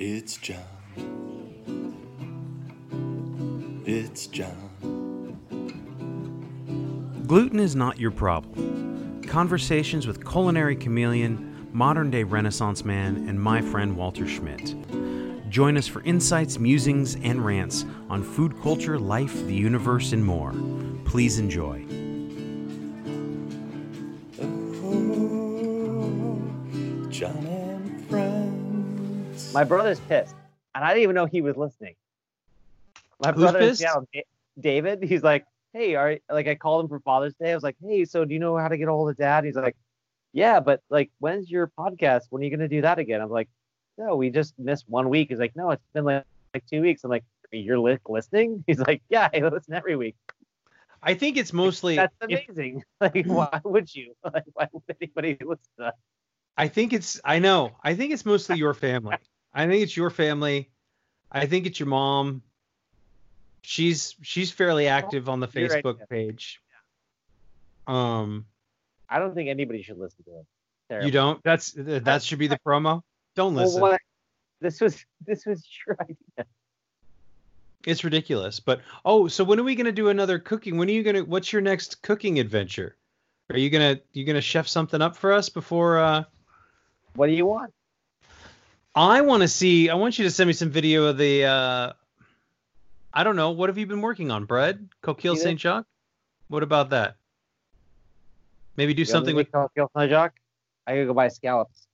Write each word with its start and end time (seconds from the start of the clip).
It's 0.00 0.36
John. 0.36 0.62
It's 3.84 4.28
John. 4.28 5.40
Gluten 7.26 7.58
is 7.58 7.74
not 7.74 7.98
your 7.98 8.12
problem. 8.12 9.24
Conversations 9.26 10.06
with 10.06 10.24
culinary 10.24 10.76
chameleon, 10.76 11.68
modern 11.72 12.12
day 12.12 12.22
Renaissance 12.22 12.84
man, 12.84 13.28
and 13.28 13.42
my 13.42 13.60
friend 13.60 13.96
Walter 13.96 14.28
Schmidt. 14.28 14.76
Join 15.50 15.76
us 15.76 15.88
for 15.88 16.00
insights, 16.04 16.60
musings, 16.60 17.16
and 17.16 17.44
rants 17.44 17.84
on 18.08 18.22
food 18.22 18.56
culture, 18.62 19.00
life, 19.00 19.34
the 19.46 19.54
universe, 19.54 20.12
and 20.12 20.24
more. 20.24 20.54
Please 21.06 21.40
enjoy. 21.40 21.84
My 29.58 29.64
brother's 29.64 29.98
pissed, 29.98 30.36
and 30.76 30.84
I 30.84 30.90
didn't 30.90 31.02
even 31.02 31.16
know 31.16 31.26
he 31.26 31.40
was 31.40 31.56
listening. 31.56 31.96
My 33.18 33.32
Who's 33.32 33.42
brother, 33.42 33.58
pissed? 33.58 33.80
yeah, 33.80 33.96
David. 34.60 35.02
He's 35.02 35.24
like, 35.24 35.46
"Hey, 35.72 35.96
are 35.96 36.16
like 36.30 36.46
I 36.46 36.54
called 36.54 36.84
him 36.84 36.88
for 36.88 37.00
Father's 37.00 37.34
Day. 37.34 37.50
I 37.50 37.54
was 37.56 37.64
like, 37.64 37.74
"Hey, 37.84 38.04
so 38.04 38.24
do 38.24 38.32
you 38.32 38.38
know 38.38 38.56
how 38.56 38.68
to 38.68 38.76
get 38.78 38.86
a 38.86 38.92
hold 38.92 39.10
of 39.10 39.16
Dad?" 39.16 39.42
He's 39.42 39.56
like, 39.56 39.74
"Yeah, 40.32 40.60
but 40.60 40.80
like, 40.90 41.10
when's 41.18 41.50
your 41.50 41.72
podcast? 41.76 42.26
When 42.30 42.40
are 42.40 42.44
you 42.44 42.52
gonna 42.52 42.68
do 42.68 42.82
that 42.82 43.00
again?" 43.00 43.20
I'm 43.20 43.30
like, 43.30 43.48
"No, 43.96 44.14
we 44.14 44.30
just 44.30 44.56
missed 44.60 44.88
one 44.88 45.08
week." 45.08 45.30
He's 45.30 45.40
like, 45.40 45.56
"No, 45.56 45.72
it's 45.72 45.82
been 45.92 46.04
like, 46.04 46.22
like 46.54 46.64
two 46.66 46.80
weeks." 46.80 47.02
I'm 47.02 47.10
like, 47.10 47.24
"You're 47.50 47.80
li- 47.80 47.98
listening?" 48.08 48.62
He's 48.68 48.78
like, 48.78 49.02
"Yeah, 49.08 49.28
I 49.34 49.40
listen 49.40 49.74
every 49.74 49.96
week." 49.96 50.14
I 51.02 51.14
think 51.14 51.36
it's 51.36 51.52
mostly. 51.52 51.96
That's 51.96 52.14
if- 52.28 52.48
amazing. 52.48 52.84
like, 53.00 53.26
why 53.26 53.60
would 53.64 53.92
you? 53.92 54.14
Like, 54.32 54.44
why 54.52 54.68
would 54.70 54.84
anybody 55.00 55.36
listen 55.40 55.64
to 55.78 55.82
that? 55.86 55.94
I 56.56 56.68
think 56.68 56.92
it's. 56.92 57.20
I 57.24 57.40
know. 57.40 57.72
I 57.82 57.96
think 57.96 58.12
it's 58.12 58.24
mostly 58.24 58.56
your 58.56 58.72
family. 58.72 59.16
I 59.54 59.66
think 59.66 59.82
it's 59.82 59.96
your 59.96 60.10
family. 60.10 60.70
I 61.30 61.46
think 61.46 61.66
it's 61.66 61.80
your 61.80 61.88
mom. 61.88 62.42
She's 63.62 64.14
she's 64.22 64.50
fairly 64.50 64.86
active 64.88 65.28
on 65.28 65.40
the 65.40 65.48
You're 65.52 65.68
right, 65.68 65.84
Facebook 65.84 65.98
yeah. 65.98 66.04
page. 66.08 66.60
Um, 67.86 68.46
I 69.08 69.18
don't 69.18 69.34
think 69.34 69.48
anybody 69.48 69.82
should 69.82 69.98
listen 69.98 70.24
to 70.24 70.40
it. 70.40 71.04
You 71.04 71.10
don't. 71.10 71.42
That's 71.42 71.72
that 71.76 72.22
should 72.22 72.38
be 72.38 72.46
the 72.46 72.58
promo. 72.66 73.02
Don't 73.34 73.54
Well, 73.54 73.64
listen. 73.66 73.80
what? 73.80 74.00
This 74.60 74.80
was 74.80 75.04
this 75.26 75.44
was 75.44 75.66
your 75.86 75.96
idea. 76.00 76.46
It's 77.86 78.04
ridiculous. 78.04 78.58
But 78.60 78.80
oh, 79.04 79.28
so 79.28 79.44
when 79.44 79.60
are 79.60 79.64
we 79.64 79.74
gonna 79.74 79.92
do 79.92 80.08
another 80.08 80.38
cooking? 80.38 80.78
When 80.78 80.88
are 80.88 80.92
you 80.92 81.02
gonna? 81.02 81.24
What's 81.24 81.52
your 81.52 81.62
next 81.62 82.02
cooking 82.02 82.38
adventure? 82.38 82.96
Are 83.50 83.58
you 83.58 83.70
gonna 83.70 84.00
you 84.12 84.24
gonna 84.24 84.40
chef 84.40 84.66
something 84.66 85.00
up 85.00 85.16
for 85.16 85.32
us 85.32 85.48
before? 85.48 85.98
uh 85.98 86.24
What 87.14 87.28
do 87.28 87.32
you 87.32 87.46
want? 87.46 87.72
I 88.98 89.20
want 89.20 89.42
to 89.42 89.48
see. 89.48 89.88
I 89.90 89.94
want 89.94 90.18
you 90.18 90.24
to 90.24 90.30
send 90.30 90.48
me 90.48 90.52
some 90.52 90.70
video 90.70 91.04
of 91.04 91.16
the. 91.18 91.44
uh 91.44 91.92
I 93.14 93.24
don't 93.24 93.36
know. 93.36 93.52
What 93.52 93.68
have 93.68 93.78
you 93.78 93.86
been 93.86 94.00
working 94.00 94.30
on? 94.32 94.44
Bread, 94.44 94.88
coquille 95.02 95.36
Saint 95.36 95.60
Jacques. 95.60 95.86
What 96.48 96.62
about 96.62 96.90
that? 96.90 97.16
Maybe 98.76 98.92
do 98.94 99.02
You 99.02 99.06
something 99.06 99.36
with. 99.36 99.50
to 99.52 99.68
Saint 99.96 100.10
Jacques. 100.10 100.34
I 100.86 100.94
gotta 100.94 101.06
go 101.06 101.14
buy 101.14 101.28
scallops. 101.28 101.86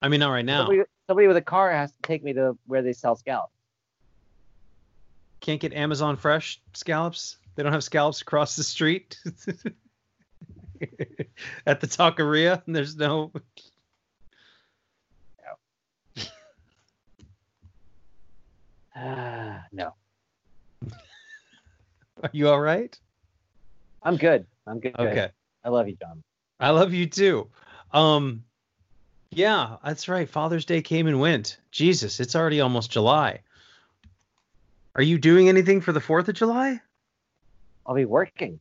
I 0.00 0.08
mean, 0.08 0.20
not 0.20 0.30
right 0.30 0.44
now. 0.44 0.66
Somebody, 0.66 0.82
somebody 1.08 1.26
with 1.26 1.36
a 1.36 1.42
car 1.42 1.72
has 1.72 1.90
to 1.90 2.02
take 2.02 2.22
me 2.22 2.32
to 2.34 2.56
where 2.66 2.82
they 2.82 2.92
sell 2.92 3.16
scallops. 3.16 3.52
Can't 5.40 5.60
get 5.60 5.72
Amazon 5.72 6.16
Fresh 6.16 6.60
scallops. 6.74 7.38
They 7.56 7.62
don't 7.62 7.72
have 7.72 7.82
scallops 7.84 8.20
across 8.22 8.54
the 8.56 8.62
street. 8.64 9.18
At 11.66 11.80
the 11.80 11.86
taqueria, 11.86 12.62
there's 12.66 12.96
no. 12.96 13.32
Ah, 18.96 19.64
no, 19.72 19.94
Are 22.22 22.30
you 22.32 22.48
all 22.48 22.60
right? 22.60 22.96
I'm 24.02 24.16
good. 24.16 24.46
I'm 24.66 24.80
good. 24.80 24.94
Okay. 24.98 25.30
I 25.64 25.68
love 25.68 25.88
you, 25.88 25.96
John. 26.00 26.22
I 26.60 26.70
love 26.70 26.92
you 26.92 27.06
too. 27.06 27.48
Um, 27.92 28.44
yeah, 29.30 29.76
that's 29.84 30.08
right. 30.08 30.28
Father's 30.28 30.64
Day 30.64 30.80
came 30.82 31.06
and 31.06 31.20
went. 31.20 31.58
Jesus, 31.70 32.20
it's 32.20 32.36
already 32.36 32.60
almost 32.60 32.90
July. 32.90 33.40
Are 34.94 35.02
you 35.02 35.18
doing 35.18 35.48
anything 35.48 35.80
for 35.80 35.92
the 35.92 36.00
Fourth 36.00 36.28
of 36.28 36.36
July? 36.36 36.80
I'll 37.86 37.94
be 37.94 38.04
working 38.04 38.60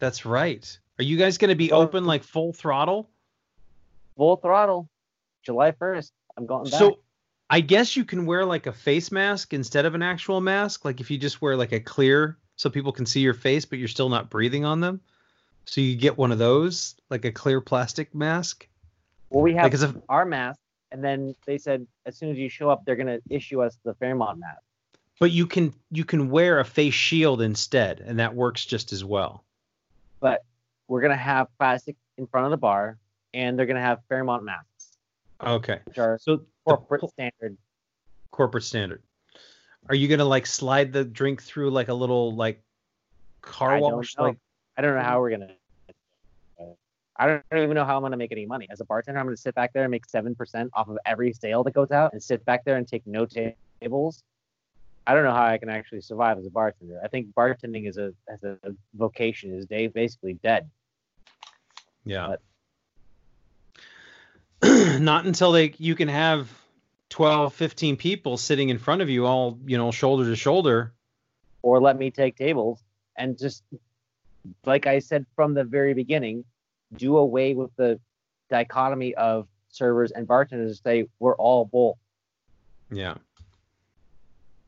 That's 0.00 0.26
right. 0.26 0.78
Are 0.98 1.04
you 1.04 1.16
guys 1.16 1.38
going 1.38 1.48
to 1.48 1.54
be 1.54 1.72
open 1.72 2.04
like 2.04 2.24
full 2.24 2.52
throttle? 2.52 3.08
full 4.16 4.36
throttle. 4.36 4.88
July 5.42 5.70
1st. 5.72 6.10
I'm 6.36 6.46
going 6.46 6.64
back. 6.64 6.72
So, 6.72 6.98
I 7.52 7.60
guess 7.60 7.96
you 7.96 8.04
can 8.04 8.26
wear 8.26 8.44
like 8.44 8.66
a 8.66 8.72
face 8.72 9.10
mask 9.10 9.52
instead 9.52 9.84
of 9.84 9.96
an 9.96 10.02
actual 10.02 10.40
mask. 10.40 10.84
Like 10.84 11.00
if 11.00 11.10
you 11.10 11.18
just 11.18 11.42
wear 11.42 11.56
like 11.56 11.72
a 11.72 11.80
clear, 11.80 12.38
so 12.54 12.70
people 12.70 12.92
can 12.92 13.06
see 13.06 13.20
your 13.20 13.34
face, 13.34 13.64
but 13.64 13.78
you're 13.78 13.88
still 13.88 14.08
not 14.08 14.30
breathing 14.30 14.64
on 14.64 14.80
them. 14.80 15.00
So 15.64 15.80
you 15.80 15.96
get 15.96 16.16
one 16.16 16.30
of 16.30 16.38
those, 16.38 16.94
like 17.10 17.24
a 17.24 17.32
clear 17.32 17.60
plastic 17.60 18.14
mask. 18.14 18.68
well, 19.30 19.42
we 19.42 19.54
have 19.54 19.64
Like 19.64 19.82
if 19.82 19.96
our 20.08 20.24
mask, 20.24 20.60
and 20.92 21.02
then 21.02 21.34
they 21.44 21.58
said 21.58 21.86
as 22.06 22.16
soon 22.16 22.30
as 22.30 22.38
you 22.38 22.48
show 22.48 22.70
up, 22.70 22.84
they're 22.84 22.96
gonna 22.96 23.18
issue 23.28 23.62
us 23.62 23.76
the 23.84 23.94
Fairmont 23.94 24.38
mask. 24.38 24.62
But 25.18 25.32
you 25.32 25.46
can 25.46 25.74
you 25.90 26.04
can 26.04 26.30
wear 26.30 26.60
a 26.60 26.64
face 26.64 26.94
shield 26.94 27.42
instead, 27.42 28.00
and 28.00 28.20
that 28.20 28.34
works 28.34 28.64
just 28.64 28.92
as 28.92 29.04
well. 29.04 29.42
But 30.20 30.44
we're 30.86 31.00
gonna 31.00 31.16
have 31.16 31.48
plastic 31.58 31.96
in 32.16 32.28
front 32.28 32.46
of 32.46 32.50
the 32.52 32.58
bar, 32.58 32.96
and 33.34 33.58
they're 33.58 33.66
gonna 33.66 33.80
have 33.80 34.00
Fairmont 34.08 34.44
masks, 34.44 34.98
Okay. 35.42 35.80
are 35.96 36.18
So 36.20 36.44
corporate 36.64 37.00
pl- 37.00 37.08
standard. 37.08 37.56
corporate 38.30 38.64
standard. 38.64 39.02
Are 39.88 39.94
you 39.94 40.08
gonna 40.08 40.24
like 40.24 40.46
slide 40.46 40.92
the 40.92 41.04
drink 41.04 41.42
through 41.42 41.70
like 41.70 41.88
a 41.88 41.94
little 41.94 42.34
like 42.34 42.62
car 43.42 43.76
I 43.76 43.80
wash? 43.80 44.16
Like 44.18 44.36
I 44.76 44.82
don't 44.82 44.94
know 44.94 45.02
how 45.02 45.20
we're 45.20 45.30
gonna. 45.30 45.50
I 47.16 47.26
don't 47.26 47.42
even 47.52 47.74
know 47.74 47.84
how 47.84 47.96
I'm 47.96 48.02
gonna 48.02 48.16
make 48.16 48.32
any 48.32 48.46
money 48.46 48.66
as 48.70 48.80
a 48.80 48.84
bartender. 48.84 49.20
I'm 49.20 49.26
gonna 49.26 49.36
sit 49.36 49.54
back 49.54 49.72
there 49.72 49.84
and 49.84 49.90
make 49.90 50.06
seven 50.08 50.34
percent 50.34 50.70
off 50.74 50.88
of 50.88 50.98
every 51.04 51.32
sale 51.32 51.62
that 51.64 51.72
goes 51.72 51.90
out, 51.90 52.12
and 52.12 52.22
sit 52.22 52.44
back 52.44 52.64
there 52.64 52.76
and 52.76 52.88
take 52.88 53.06
no 53.06 53.26
tables. 53.26 54.22
I 55.06 55.14
don't 55.14 55.24
know 55.24 55.32
how 55.32 55.46
I 55.46 55.58
can 55.58 55.68
actually 55.68 56.02
survive 56.02 56.38
as 56.38 56.46
a 56.46 56.50
bartender. 56.50 57.00
I 57.02 57.08
think 57.08 57.34
bartending 57.34 57.88
is 57.88 57.98
a 57.98 58.14
as 58.28 58.42
a 58.44 58.56
vocation 58.94 59.52
is 59.52 59.66
day 59.66 59.86
basically 59.86 60.34
dead. 60.34 60.70
yeah. 62.04 62.28
But- 62.28 62.40
Not 65.00 65.24
until 65.26 65.52
they 65.52 65.74
you 65.78 65.94
can 65.94 66.08
have 66.08 66.50
12, 67.10 67.54
15 67.54 67.96
people 67.96 68.36
sitting 68.36 68.68
in 68.68 68.78
front 68.78 69.02
of 69.02 69.08
you, 69.08 69.26
all 69.26 69.58
you 69.66 69.76
know, 69.76 69.90
shoulder 69.90 70.24
to 70.24 70.36
shoulder. 70.36 70.92
Or 71.62 71.80
let 71.80 71.98
me 71.98 72.10
take 72.10 72.36
tables 72.36 72.82
and 73.16 73.36
just, 73.38 73.62
like 74.64 74.86
I 74.86 75.00
said 75.00 75.26
from 75.36 75.54
the 75.54 75.64
very 75.64 75.92
beginning, 75.94 76.44
do 76.96 77.16
away 77.18 77.54
with 77.54 77.70
the 77.76 78.00
dichotomy 78.48 79.14
of 79.14 79.46
servers 79.68 80.10
and 80.12 80.26
bartenders. 80.26 80.80
Say 80.82 81.06
we're 81.18 81.36
all 81.36 81.64
bull 81.64 81.98
Yeah. 82.90 83.14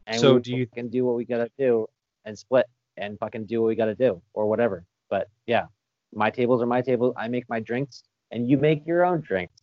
and 0.07 0.21
So 0.21 0.35
we 0.35 0.41
do 0.43 0.57
you- 0.57 0.67
can 0.67 0.89
do 0.89 1.05
what 1.05 1.17
we 1.17 1.25
gotta 1.25 1.51
do 1.59 1.89
and 2.25 2.39
split 2.39 2.67
and 2.97 3.19
fucking 3.19 3.47
do 3.47 3.63
what 3.63 3.69
we 3.69 3.75
gotta 3.75 3.95
do 3.95 4.21
or 4.35 4.47
whatever. 4.47 4.85
But 5.09 5.29
yeah, 5.47 5.67
my 6.13 6.31
tables 6.31 6.61
are 6.63 6.67
my 6.67 6.83
tables. 6.83 7.15
I 7.17 7.29
make 7.29 7.49
my 7.49 7.61
drinks 7.61 8.03
and 8.31 8.49
you 8.49 8.59
make 8.59 8.87
your 8.87 9.05
own 9.05 9.21
drinks. 9.21 9.62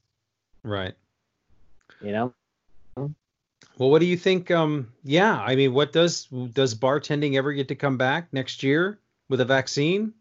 Right. 0.63 0.93
You 2.01 2.11
know, 2.11 2.33
Well, 2.95 3.89
what 3.89 3.99
do 3.99 4.05
you 4.05 4.17
think? 4.17 4.51
Um, 4.51 4.91
yeah, 5.03 5.39
I 5.39 5.55
mean, 5.55 5.73
what 5.73 5.91
does 5.91 6.25
does 6.53 6.75
bartending 6.75 7.35
ever 7.35 7.53
get 7.53 7.67
to 7.69 7.75
come 7.75 7.97
back 7.97 8.31
next 8.31 8.63
year 8.63 8.99
with 9.29 9.41
a 9.41 9.45
vaccine? 9.45 10.13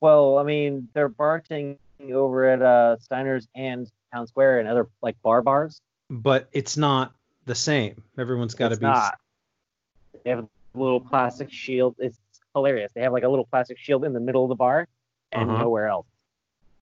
well, 0.00 0.38
I 0.38 0.44
mean, 0.44 0.88
they're 0.94 1.10
bartending 1.10 1.76
over 2.10 2.46
at 2.48 2.62
uh, 2.62 2.96
Steiner's 3.00 3.46
and 3.54 3.86
Town 4.14 4.26
Square 4.26 4.60
and 4.60 4.68
other 4.68 4.88
like 5.02 5.20
bar 5.22 5.42
bars. 5.42 5.80
But 6.08 6.48
it's 6.52 6.76
not 6.78 7.12
the 7.44 7.54
same. 7.54 8.02
Everyone's 8.18 8.54
got 8.54 8.68
to 8.68 8.72
It's 8.74 8.80
be. 8.80 8.86
not. 8.86 9.18
They 10.24 10.30
have 10.30 10.38
a 10.40 10.48
little 10.74 11.00
plastic 11.00 11.52
shield. 11.52 11.96
It's 11.98 12.18
hilarious. 12.54 12.92
They 12.94 13.02
have 13.02 13.12
like 13.12 13.24
a 13.24 13.28
little 13.28 13.44
plastic 13.46 13.76
shield 13.78 14.04
in 14.04 14.12
the 14.14 14.20
middle 14.20 14.42
of 14.42 14.48
the 14.48 14.54
bar 14.56 14.88
and 15.32 15.50
Uh-huh. 15.50 15.58
nowhere 15.64 15.88
else. 15.88 16.06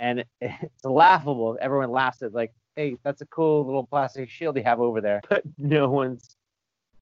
And 0.00 0.24
it's 0.40 0.84
laughable. 0.84 1.58
Everyone 1.60 1.90
laughs 1.90 2.22
at 2.22 2.32
like, 2.32 2.52
hey, 2.78 2.96
that's 3.02 3.20
a 3.20 3.26
cool 3.26 3.66
little 3.66 3.84
plastic 3.84 4.30
shield 4.30 4.56
you 4.56 4.62
have 4.62 4.80
over 4.80 5.00
there. 5.00 5.20
But 5.28 5.42
no 5.58 5.88
one's 5.90 6.36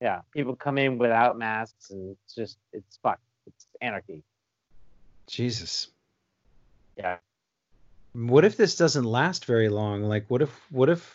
yeah. 0.00 0.22
People 0.32 0.56
come 0.56 0.78
in 0.78 0.98
without 0.98 1.38
masks 1.38 1.90
and 1.90 2.10
it's 2.12 2.34
just 2.34 2.58
it's 2.72 2.98
fucked. 3.02 3.20
It's 3.46 3.66
anarchy. 3.80 4.22
Jesus. 5.26 5.88
Yeah. 6.96 7.18
What 8.14 8.46
if 8.46 8.56
this 8.56 8.76
doesn't 8.76 9.04
last 9.04 9.44
very 9.44 9.68
long? 9.68 10.02
Like, 10.02 10.24
what 10.28 10.40
if, 10.40 10.50
what 10.70 10.88
if, 10.88 11.14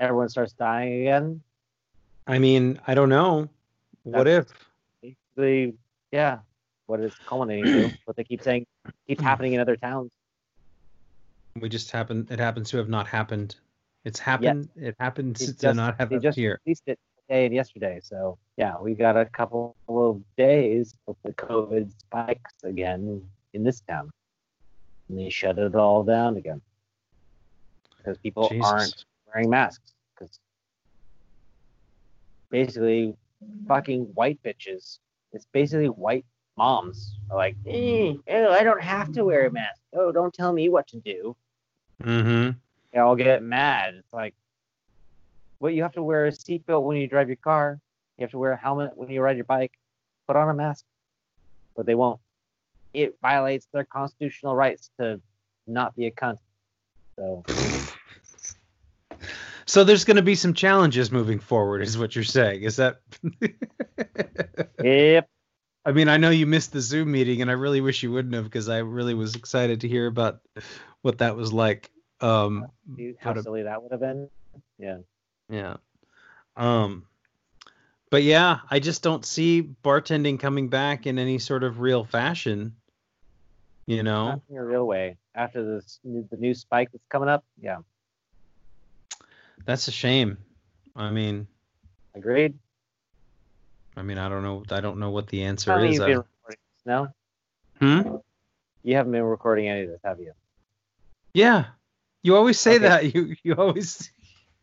Everyone 0.00 0.28
starts 0.28 0.52
dying 0.54 1.02
again. 1.02 1.42
I 2.26 2.38
mean, 2.38 2.80
I 2.86 2.94
don't 2.94 3.10
know. 3.10 3.48
What 4.02 4.26
if, 4.26 4.46
The 5.36 5.74
yeah, 6.10 6.38
what 6.86 7.00
it's 7.00 7.14
culminating 7.26 7.90
to. 7.90 7.98
What 8.06 8.16
they 8.16 8.24
keep 8.24 8.42
saying 8.42 8.66
keeps 9.06 9.22
happening 9.22 9.52
in 9.52 9.60
other 9.60 9.76
towns. 9.76 10.10
we 11.60 11.68
just 11.68 11.90
happen, 11.90 12.26
it 12.30 12.40
happens 12.40 12.70
to 12.70 12.78
have 12.78 12.88
not 12.88 13.06
happened. 13.06 13.54
It's 14.04 14.18
happened, 14.18 14.68
it 14.76 14.94
happens 14.98 15.40
They 15.40 15.46
to 15.46 15.52
just- 15.58 15.76
not 15.76 15.96
have 15.98 16.10
it 16.12 16.20
just 16.22 16.36
here. 16.38 16.60
released 16.64 16.84
it 16.86 16.98
day 17.28 17.46
and 17.46 17.54
yesterday. 17.54 18.00
So 18.02 18.38
yeah, 18.56 18.76
we 18.80 18.94
got 18.94 19.16
a 19.16 19.24
couple 19.26 19.76
of 19.88 20.22
days 20.36 20.94
of 21.06 21.16
the 21.22 21.32
COVID 21.34 21.90
spikes 21.98 22.54
again 22.64 23.22
in 23.52 23.62
this 23.62 23.80
town, 23.82 24.10
and 25.08 25.18
they 25.18 25.28
shut 25.28 25.58
it 25.58 25.74
all 25.74 26.02
down 26.02 26.36
again 26.36 26.60
because 27.98 28.16
people 28.18 28.48
Jesus. 28.48 28.66
aren't 28.66 29.04
wearing 29.26 29.50
masks. 29.50 29.92
Because 30.14 30.40
basically, 32.50 33.14
fucking 33.68 34.02
white 34.14 34.42
bitches. 34.42 34.98
It's 35.32 35.46
basically 35.52 35.86
white 35.88 36.24
moms 36.56 37.16
are 37.30 37.36
like, 37.36 37.56
eh, 37.66 38.14
oh, 38.28 38.50
I 38.50 38.64
don't 38.64 38.82
have 38.82 39.12
to 39.12 39.24
wear 39.24 39.46
a 39.46 39.50
mask. 39.52 39.80
Oh, 39.94 40.10
don't 40.10 40.34
tell 40.34 40.52
me 40.52 40.68
what 40.68 40.88
to 40.88 40.96
do. 41.00 41.36
Mm-hmm. 42.02 42.58
They 42.92 42.98
all 42.98 43.16
get 43.16 43.42
mad. 43.42 43.94
It's 43.94 44.12
like, 44.12 44.34
well, 45.58 45.72
you 45.72 45.82
have 45.82 45.92
to 45.92 46.02
wear 46.02 46.26
a 46.26 46.30
seatbelt 46.30 46.82
when 46.82 46.96
you 46.96 47.06
drive 47.06 47.28
your 47.28 47.36
car. 47.36 47.80
You 48.18 48.24
have 48.24 48.30
to 48.32 48.38
wear 48.38 48.52
a 48.52 48.56
helmet 48.56 48.92
when 48.96 49.10
you 49.10 49.20
ride 49.20 49.36
your 49.36 49.44
bike. 49.44 49.72
Put 50.26 50.36
on 50.36 50.48
a 50.48 50.54
mask. 50.54 50.84
But 51.76 51.86
they 51.86 51.94
won't. 51.94 52.20
It 52.92 53.16
violates 53.22 53.66
their 53.72 53.84
constitutional 53.84 54.56
rights 54.56 54.90
to 54.98 55.20
not 55.66 55.94
be 55.94 56.06
a 56.06 56.10
cunt. 56.10 56.38
So, 57.16 57.44
So 59.70 59.84
there's 59.84 60.02
going 60.02 60.16
to 60.16 60.22
be 60.22 60.34
some 60.34 60.52
challenges 60.52 61.12
moving 61.12 61.38
forward, 61.38 61.80
is 61.80 61.96
what 61.96 62.16
you're 62.16 62.24
saying. 62.24 62.62
Is 62.64 62.74
that? 62.74 63.02
yep. 64.82 65.28
I 65.84 65.92
mean, 65.92 66.08
I 66.08 66.16
know 66.16 66.30
you 66.30 66.44
missed 66.44 66.72
the 66.72 66.80
Zoom 66.80 67.12
meeting, 67.12 67.40
and 67.40 67.48
I 67.48 67.54
really 67.54 67.80
wish 67.80 68.02
you 68.02 68.10
wouldn't 68.10 68.34
have, 68.34 68.42
because 68.42 68.68
I 68.68 68.78
really 68.78 69.14
was 69.14 69.36
excited 69.36 69.82
to 69.82 69.88
hear 69.88 70.08
about 70.08 70.40
what 71.02 71.18
that 71.18 71.36
was 71.36 71.52
like. 71.52 71.88
Um, 72.20 72.66
how 73.18 73.32
a- 73.32 73.42
silly 73.42 73.62
that 73.62 73.82
would 73.82 73.92
have 73.92 74.00
been. 74.00 74.28
Yeah. 74.78 74.98
yeah. 75.48 75.76
Um, 76.56 77.06
but 78.10 78.22
yeah, 78.22 78.60
I 78.70 78.80
just 78.80 79.02
don't 79.02 79.24
see 79.24 79.62
bartending 79.84 80.38
coming 80.38 80.68
back 80.68 81.06
in 81.06 81.18
any 81.18 81.38
sort 81.38 81.62
of 81.62 81.80
real 81.80 82.04
fashion. 82.04 82.74
You 83.86 84.02
know, 84.02 84.28
Not 84.28 84.40
in 84.50 84.56
a 84.56 84.64
real 84.64 84.86
way. 84.86 85.16
After 85.34 85.64
this, 85.64 85.98
the 86.04 86.36
new 86.36 86.54
spike 86.54 86.90
that's 86.92 87.06
coming 87.08 87.28
up. 87.28 87.44
Yeah. 87.60 87.78
that's 89.64 89.88
a 89.88 89.92
shame. 89.92 90.38
I 90.96 91.10
mean, 91.10 91.46
Agreed. 92.14 92.54
I 93.96 94.02
mean, 94.02 94.18
I 94.18 94.28
don't 94.28 94.42
know. 94.42 94.64
I 94.70 94.80
don't 94.80 94.98
know 94.98 95.10
what 95.10 95.28
the 95.28 95.42
answer 95.44 95.76
is. 95.84 95.94
you've 95.94 96.02
I- 96.02 96.06
been 96.06 96.18
recording 96.18 96.58
this, 96.74 96.86
no? 96.86 97.08
Hmm? 97.78 98.16
You 98.82 98.96
haven't 98.96 99.12
been 99.12 99.22
recording 99.22 99.68
any 99.68 99.82
of 99.82 99.90
this, 99.90 100.00
have 100.04 100.18
you? 100.20 100.32
Yeah. 101.34 101.66
You 102.22 102.36
always 102.36 102.58
say 102.60 102.76
Okay. 102.76 102.88
that. 102.88 103.04
You 103.14 103.34
you 103.42 103.54
always 103.54 104.10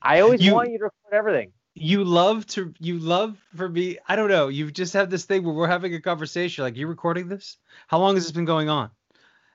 I 0.02 0.22
always 0.22 0.42
You- 0.42 0.54
want 0.54 0.72
you 0.72 0.78
to 0.80 0.84
record 0.86 1.14
everything. 1.14 1.54
you 1.74 2.04
love 2.04 2.46
to 2.48 2.74
you 2.80 3.00
love 3.00 3.38
for 3.56 3.68
me. 3.70 3.98
I 4.08 4.16
don't 4.16 4.30
know. 4.30 4.48
You 4.48 4.72
just 4.72 4.94
have 4.94 5.10
this 5.10 5.26
thing 5.26 5.44
where 5.44 5.54
we're 5.54 5.68
having 5.68 5.94
a 5.94 6.02
conversation. 6.02 6.64
Like, 6.64 6.76
you 6.78 6.88
recording 6.88 7.28
this? 7.28 7.58
How 7.88 8.00
long 8.00 8.16
has 8.16 8.24
this 8.24 8.32
been 8.32 8.46
going 8.46 8.70
on? 8.70 8.90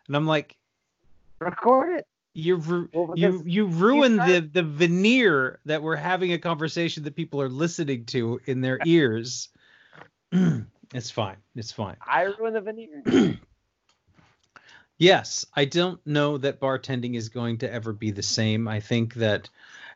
And 0.09 0.17
I'm 0.17 0.27
like, 0.27 0.57
Record 1.41 1.99
it. 1.99 2.07
you 2.35 2.57
ru- 2.57 2.89
Well, 2.93 3.13
you 3.17 3.43
you 3.47 3.67
ruin 3.67 4.17
the 4.17 4.41
the 4.53 4.63
veneer 4.63 5.59
that 5.65 5.83
we're 5.83 5.97
having 5.97 6.33
a 6.33 6.39
conversation 6.39 7.03
that 7.05 7.17
people 7.17 7.41
are 7.43 7.49
listening 7.49 8.05
to 8.07 8.41
in 8.47 8.61
their 8.61 8.79
ears. 8.85 9.49
it's 10.95 11.11
fine. 11.11 11.37
It's 11.57 11.73
fine. 11.73 11.97
I 12.07 12.23
ruined 12.23 12.57
the 12.57 12.61
veneer. 12.61 13.03
Yes, 15.03 15.45
I 15.53 15.65
don't 15.65 15.99
know 16.07 16.39
that 16.39 16.61
bartending 16.61 17.17
is 17.17 17.29
going 17.29 17.59
to 17.59 17.73
ever 17.73 17.93
be 17.93 18.13
the 18.13 18.23
same. 18.23 18.69
I 18.69 18.79
think 18.79 19.15
that, 19.15 19.49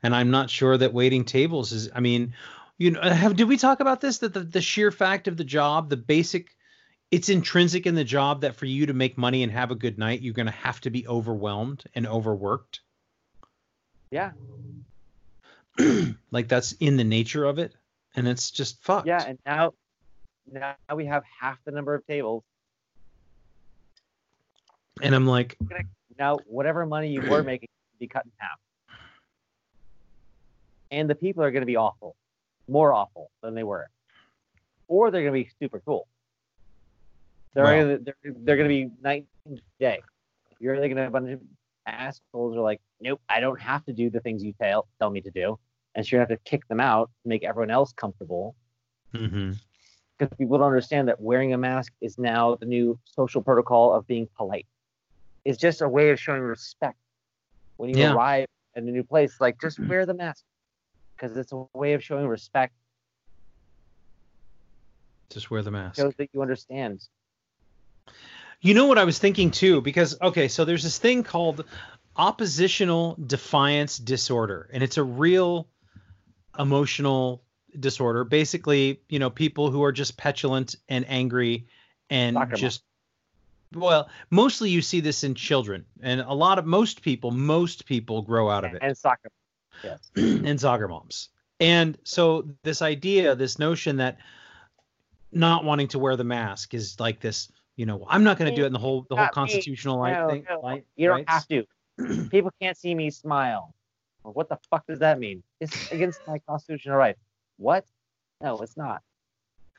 and 0.02 0.12
I'm 0.12 0.32
not 0.32 0.50
sure 0.50 0.76
that 0.76 0.92
waiting 0.92 1.24
tables 1.24 1.70
is. 1.70 1.88
I 1.94 2.00
mean, 2.00 2.34
you 2.76 2.90
know, 2.90 3.00
have 3.00 3.36
did 3.36 3.46
we 3.46 3.56
talk 3.56 3.78
about 3.78 4.00
this? 4.00 4.18
That 4.18 4.34
the, 4.34 4.40
the 4.40 4.60
sheer 4.60 4.90
fact 4.90 5.28
of 5.28 5.36
the 5.36 5.44
job, 5.44 5.90
the 5.90 5.96
basic, 5.96 6.56
it's 7.12 7.28
intrinsic 7.28 7.86
in 7.86 7.94
the 7.94 8.02
job 8.02 8.40
that 8.40 8.56
for 8.56 8.66
you 8.66 8.86
to 8.86 8.94
make 8.94 9.16
money 9.16 9.44
and 9.44 9.52
have 9.52 9.70
a 9.70 9.76
good 9.76 9.96
night, 9.96 10.22
you're 10.22 10.34
going 10.34 10.46
to 10.46 10.52
have 10.52 10.80
to 10.80 10.90
be 10.90 11.06
overwhelmed 11.06 11.84
and 11.94 12.04
overworked. 12.08 12.80
yeah. 14.10 14.32
like 16.32 16.48
that's 16.48 16.72
in 16.80 16.96
the 16.96 17.04
nature 17.04 17.44
of 17.44 17.60
it, 17.60 17.76
and 18.16 18.26
it's 18.26 18.50
just 18.50 18.82
fucked. 18.82 19.06
Yeah, 19.06 19.22
and 19.24 19.38
now 19.46 19.72
now 20.50 20.74
we 20.96 21.06
have 21.06 21.22
half 21.38 21.58
the 21.64 21.70
number 21.70 21.94
of 21.94 22.04
tables. 22.08 22.42
And 25.02 25.14
I'm 25.14 25.26
like, 25.26 25.56
Now 26.18 26.38
whatever 26.46 26.86
money 26.86 27.08
you 27.10 27.22
were 27.22 27.42
making 27.44 27.68
be 27.98 28.06
cut 28.06 28.24
in 28.24 28.32
half. 28.38 28.58
And 30.90 31.10
the 31.10 31.14
people 31.14 31.42
are 31.42 31.50
going 31.50 31.62
to 31.62 31.66
be 31.66 31.76
awful, 31.76 32.14
more 32.68 32.92
awful 32.92 33.30
than 33.42 33.54
they 33.54 33.64
were, 33.64 33.88
or 34.88 35.10
they're 35.10 35.22
going 35.22 35.32
to 35.32 35.44
be 35.44 35.50
super 35.58 35.80
cool. 35.84 36.06
They're 37.54 37.64
Wow. 37.64 37.82
gonna, 37.82 37.98
they're, 37.98 38.14
they're 38.22 38.56
going 38.56 38.68
to 38.68 38.74
be 38.88 38.90
night 39.02 39.26
and 39.46 39.60
day. 39.80 40.00
You're 40.60 40.76
going 40.76 40.94
to 40.94 41.02
have 41.02 41.08
a 41.08 41.10
bunch 41.10 41.32
of 41.32 41.40
assholes 41.86 42.56
are 42.56 42.60
like, 42.60 42.80
nope, 43.00 43.20
I 43.28 43.40
don't 43.40 43.60
have 43.60 43.84
to 43.86 43.92
do 43.92 44.10
the 44.10 44.20
things 44.20 44.44
you 44.44 44.52
tell 44.60 44.86
tell 45.00 45.10
me 45.10 45.20
to 45.22 45.30
do, 45.30 45.58
and 45.94 46.06
so 46.06 46.16
you 46.16 46.20
have 46.20 46.28
to 46.28 46.36
kick 46.38 46.66
them 46.68 46.80
out, 46.80 47.10
to 47.22 47.28
make 47.28 47.44
everyone 47.44 47.70
else 47.70 47.92
comfortable, 47.92 48.54
mm-hmm. 49.14 49.52
because 50.18 50.36
people 50.36 50.58
don't 50.58 50.66
understand 50.66 51.08
that 51.08 51.20
wearing 51.20 51.52
a 51.54 51.58
mask 51.58 51.92
is 52.00 52.18
now 52.18 52.54
the 52.56 52.66
new 52.66 52.98
social 53.04 53.42
protocol 53.42 53.94
of 53.94 54.06
being 54.06 54.28
polite. 54.36 54.66
It's 55.46 55.58
just 55.58 55.80
a 55.80 55.88
way 55.88 56.10
of 56.10 56.18
showing 56.18 56.42
respect. 56.42 56.98
When 57.76 57.88
you 57.88 57.98
Yeah. 57.98 58.14
arrive 58.14 58.46
at 58.74 58.82
a 58.82 58.86
new 58.86 59.04
place, 59.04 59.40
like 59.40 59.60
just 59.60 59.78
wear 59.78 60.04
the 60.04 60.12
mask 60.12 60.42
because 61.16 61.36
it's 61.36 61.52
a 61.52 61.64
way 61.72 61.92
of 61.92 62.02
showing 62.02 62.26
respect. 62.26 62.74
just 65.30 65.50
wear 65.50 65.62
the 65.62 65.70
mask. 65.70 66.00
Shows 66.00 66.14
that 66.18 66.30
you 66.32 66.42
understand. 66.42 67.00
You 68.60 68.74
know 68.74 68.86
what 68.86 68.98
I 68.98 69.04
was 69.04 69.18
thinking 69.18 69.50
too, 69.50 69.80
because 69.82 70.20
okay, 70.20 70.48
so 70.48 70.64
there's 70.64 70.82
this 70.82 70.98
thing 70.98 71.22
called 71.22 71.64
oppositional 72.16 73.16
defiance 73.24 73.98
disorder, 73.98 74.68
and 74.72 74.82
it's 74.82 74.96
a 74.96 75.02
real 75.04 75.68
emotional 76.58 77.44
disorder. 77.78 78.24
Basically, 78.24 79.00
you 79.08 79.18
know, 79.18 79.30
people 79.30 79.70
who 79.70 79.84
are 79.84 79.92
just 79.92 80.16
petulant 80.16 80.74
and 80.88 81.04
angry 81.08 81.66
and 82.10 82.34
Soccer 82.34 82.56
mom. 82.56 82.70
Well, 83.74 84.08
mostly 84.30 84.70
you 84.70 84.82
see 84.82 85.00
this 85.00 85.24
in 85.24 85.34
children, 85.34 85.84
and 86.02 86.20
a 86.20 86.32
lot 86.32 86.58
of 86.58 86.66
most 86.66 87.02
people, 87.02 87.30
most 87.30 87.86
people 87.86 88.22
grow 88.22 88.48
out 88.50 88.64
of 88.64 88.74
it 88.74 88.82
And 88.82 88.96
soccer. 88.96 89.30
Yes. 89.84 89.98
and 90.16 90.60
soccer 90.60 90.88
moms. 90.88 91.28
And 91.60 91.96
so 92.04 92.48
this 92.62 92.82
idea, 92.82 93.34
this 93.34 93.58
notion 93.58 93.96
that 93.96 94.18
not 95.32 95.64
wanting 95.64 95.88
to 95.88 95.98
wear 95.98 96.16
the 96.16 96.24
mask 96.24 96.74
is 96.74 96.98
like 97.00 97.20
this, 97.20 97.50
you 97.76 97.86
know, 97.86 98.06
I'm 98.08 98.24
not 98.24 98.38
going 98.38 98.50
to 98.50 98.56
do 98.56 98.62
it 98.64 98.66
in 98.68 98.72
the 98.72 98.78
whole 98.78 99.06
the 99.08 99.16
whole 99.16 99.24
Not 99.24 99.32
constitutional 99.32 99.98
right 99.98 100.12
No, 100.18 100.28
thing. 100.30 100.44
no, 100.48 100.62
right- 100.62 100.84
you 100.96 101.08
don't 101.08 101.16
rights. 101.26 101.32
have 101.32 101.48
to. 101.48 102.28
People 102.30 102.50
can't 102.60 102.76
see 102.76 102.94
me 102.94 103.10
smile. 103.10 103.74
Well, 104.22 104.32
what 104.34 104.48
the 104.48 104.58
fuck 104.70 104.86
does 104.86 104.98
that 105.00 105.18
mean? 105.18 105.42
It's 105.60 105.90
against 105.92 106.20
my 106.26 106.38
constitutional 106.48 106.96
rights. 106.96 107.20
What? 107.58 107.84
No, 108.42 108.58
it's 108.58 108.76
not. 108.76 109.02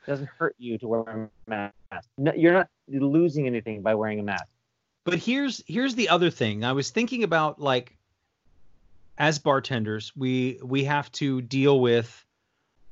Doesn't 0.08 0.28
hurt 0.38 0.56
you 0.58 0.78
to 0.78 0.88
wear 0.88 1.00
a 1.02 1.28
mask. 1.46 2.08
No, 2.16 2.32
you're 2.34 2.54
not 2.54 2.68
losing 2.88 3.46
anything 3.46 3.82
by 3.82 3.94
wearing 3.94 4.18
a 4.18 4.22
mask. 4.22 4.46
But 5.04 5.18
here's 5.18 5.62
here's 5.66 5.94
the 5.94 6.08
other 6.08 6.30
thing. 6.30 6.64
I 6.64 6.72
was 6.72 6.90
thinking 6.90 7.24
about 7.24 7.60
like 7.60 7.96
as 9.18 9.38
bartenders, 9.38 10.12
we 10.16 10.60
we 10.62 10.84
have 10.84 11.12
to 11.12 11.42
deal 11.42 11.78
with 11.78 12.24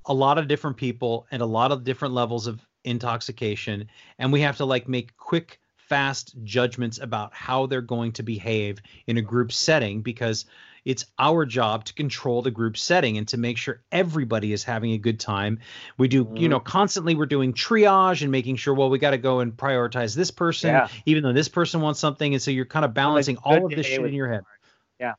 a 0.04 0.12
lot 0.12 0.37
of 0.37 0.46
different 0.46 0.76
people 0.76 1.26
and 1.30 1.40
a 1.40 1.46
lot 1.46 1.73
of 1.73 1.85
different 1.85 2.12
levels 2.12 2.46
of 2.46 2.61
intoxication 2.85 3.88
and 4.18 4.32
we 4.32 4.42
have 4.42 4.58
to 4.58 4.64
like 4.64 4.87
make 4.87 5.16
quick 5.16 5.58
fast 5.88 6.35
judgments 6.43 6.99
about 6.99 7.35
how 7.35 7.66
they're 7.66 7.81
going 7.81 8.12
to 8.12 8.23
behave 8.23 8.78
in 9.07 9.16
a 9.16 9.23
group 9.23 9.52
setting 9.52 10.02
because 10.02 10.45
it's 10.85 11.05
our 11.19 11.45
job 11.45 11.85
to 11.85 11.95
control 11.95 12.43
the 12.43 12.50
group 12.50 12.76
setting 12.76 13.19
and 13.19 13.26
to 13.26 13.37
make 13.37 13.59
sure 13.59 13.83
everybody 13.90 14.52
is 14.52 14.62
having 14.62 14.93
a 14.93 14.99
good 14.99 15.19
time. 15.19 15.59
We 15.99 16.07
do, 16.07 16.19
you 16.37 16.47
Mhm. 16.47 16.50
know, 16.50 16.61
constantly 16.61 17.16
we're 17.16 17.26
doing 17.26 17.52
triage 17.52 18.23
and 18.23 18.31
making 18.31 18.57
sure, 18.57 18.73
well, 18.73 18.88
we 18.88 18.99
got 18.99 19.11
to 19.11 19.19
go 19.19 19.40
and 19.40 19.52
prioritize 19.52 20.14
this 20.14 20.31
person, 20.31 20.71
Yeah. 20.71 20.88
even 21.05 21.25
though 21.25 21.33
this 21.33 21.49
person 21.49 21.81
wants 21.81 21.99
something. 21.99 22.35
And 22.35 22.40
so 22.43 22.52
you're 22.52 22.66
kind 22.66 22.85
of 22.85 22.95
balancing 22.95 23.37
all 23.38 23.66
of 23.66 23.73
this 23.73 23.87
shit 23.87 24.05
in 24.05 24.14
your 24.14 24.31
head. 24.31 24.43
Yeah. 25.00 25.14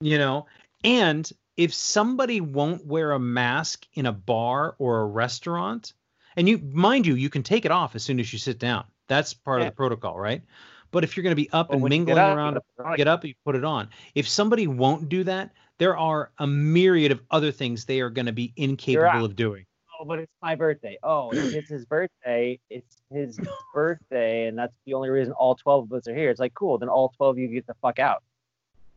You 0.00 0.18
know, 0.18 0.46
and 0.82 1.30
if 1.56 1.72
somebody 1.72 2.40
won't 2.40 2.84
wear 2.84 3.12
a 3.12 3.20
mask 3.20 3.86
in 3.94 4.06
a 4.06 4.12
bar 4.12 4.74
or 4.78 5.02
a 5.02 5.06
restaurant, 5.06 5.92
and 6.34 6.48
you 6.48 6.58
mind 6.58 7.06
you, 7.06 7.14
you 7.14 7.30
can 7.30 7.44
take 7.44 7.64
it 7.64 7.70
off 7.70 7.94
as 7.94 8.02
soon 8.02 8.18
as 8.18 8.32
you 8.32 8.40
sit 8.40 8.58
down. 8.58 8.84
That's 9.08 9.34
part 9.34 9.60
Yeah. 9.60 9.68
of 9.68 9.72
the 9.72 9.76
protocol, 9.76 10.18
right? 10.18 10.42
But 10.90 11.04
if 11.04 11.16
you're 11.16 11.22
going 11.22 11.32
to 11.32 11.42
be 11.42 11.50
up 11.50 11.68
But 11.68 11.74
and 11.74 11.82
you 11.82 11.88
get 11.88 11.90
mingling 11.90 12.18
up, 12.18 12.36
around, 12.36 12.54
gotta 12.54 12.64
put 12.76 12.82
it 12.82 12.86
on 12.90 12.96
get 12.96 13.08
up, 13.08 13.24
you 13.24 13.34
put 13.44 13.56
it 13.56 13.64
on. 13.64 13.88
If 14.14 14.28
somebody 14.28 14.66
won't 14.66 15.08
do 15.08 15.24
that, 15.24 15.50
there 15.78 15.96
are 15.96 16.30
a 16.38 16.46
myriad 16.46 17.12
of 17.12 17.20
other 17.30 17.50
things 17.50 17.84
they 17.84 18.00
are 18.00 18.10
going 18.10 18.26
to 18.26 18.32
be 18.32 18.52
incapable 18.56 19.24
of 19.24 19.36
doing. 19.36 19.64
Oh, 20.00 20.04
but 20.04 20.18
it's 20.18 20.32
my 20.42 20.54
birthday. 20.54 20.98
Oh, 21.02 21.30
it's 21.32 21.68
his 21.68 21.84
birthday. 21.84 22.58
It's 22.70 22.96
his 23.10 23.38
birthday, 23.74 24.46
and 24.48 24.58
that's 24.58 24.76
the 24.84 24.94
only 24.94 25.10
reason 25.10 25.32
all 25.32 25.54
12 25.54 25.84
of 25.84 25.92
us 25.92 26.08
are 26.08 26.14
here. 26.14 26.30
It's 26.30 26.40
like, 26.40 26.54
cool, 26.54 26.78
then 26.78 26.88
all 26.88 27.10
12 27.16 27.36
of 27.36 27.38
you 27.38 27.48
get 27.48 27.66
the 27.66 27.74
fuck 27.80 27.98
out. 27.98 28.22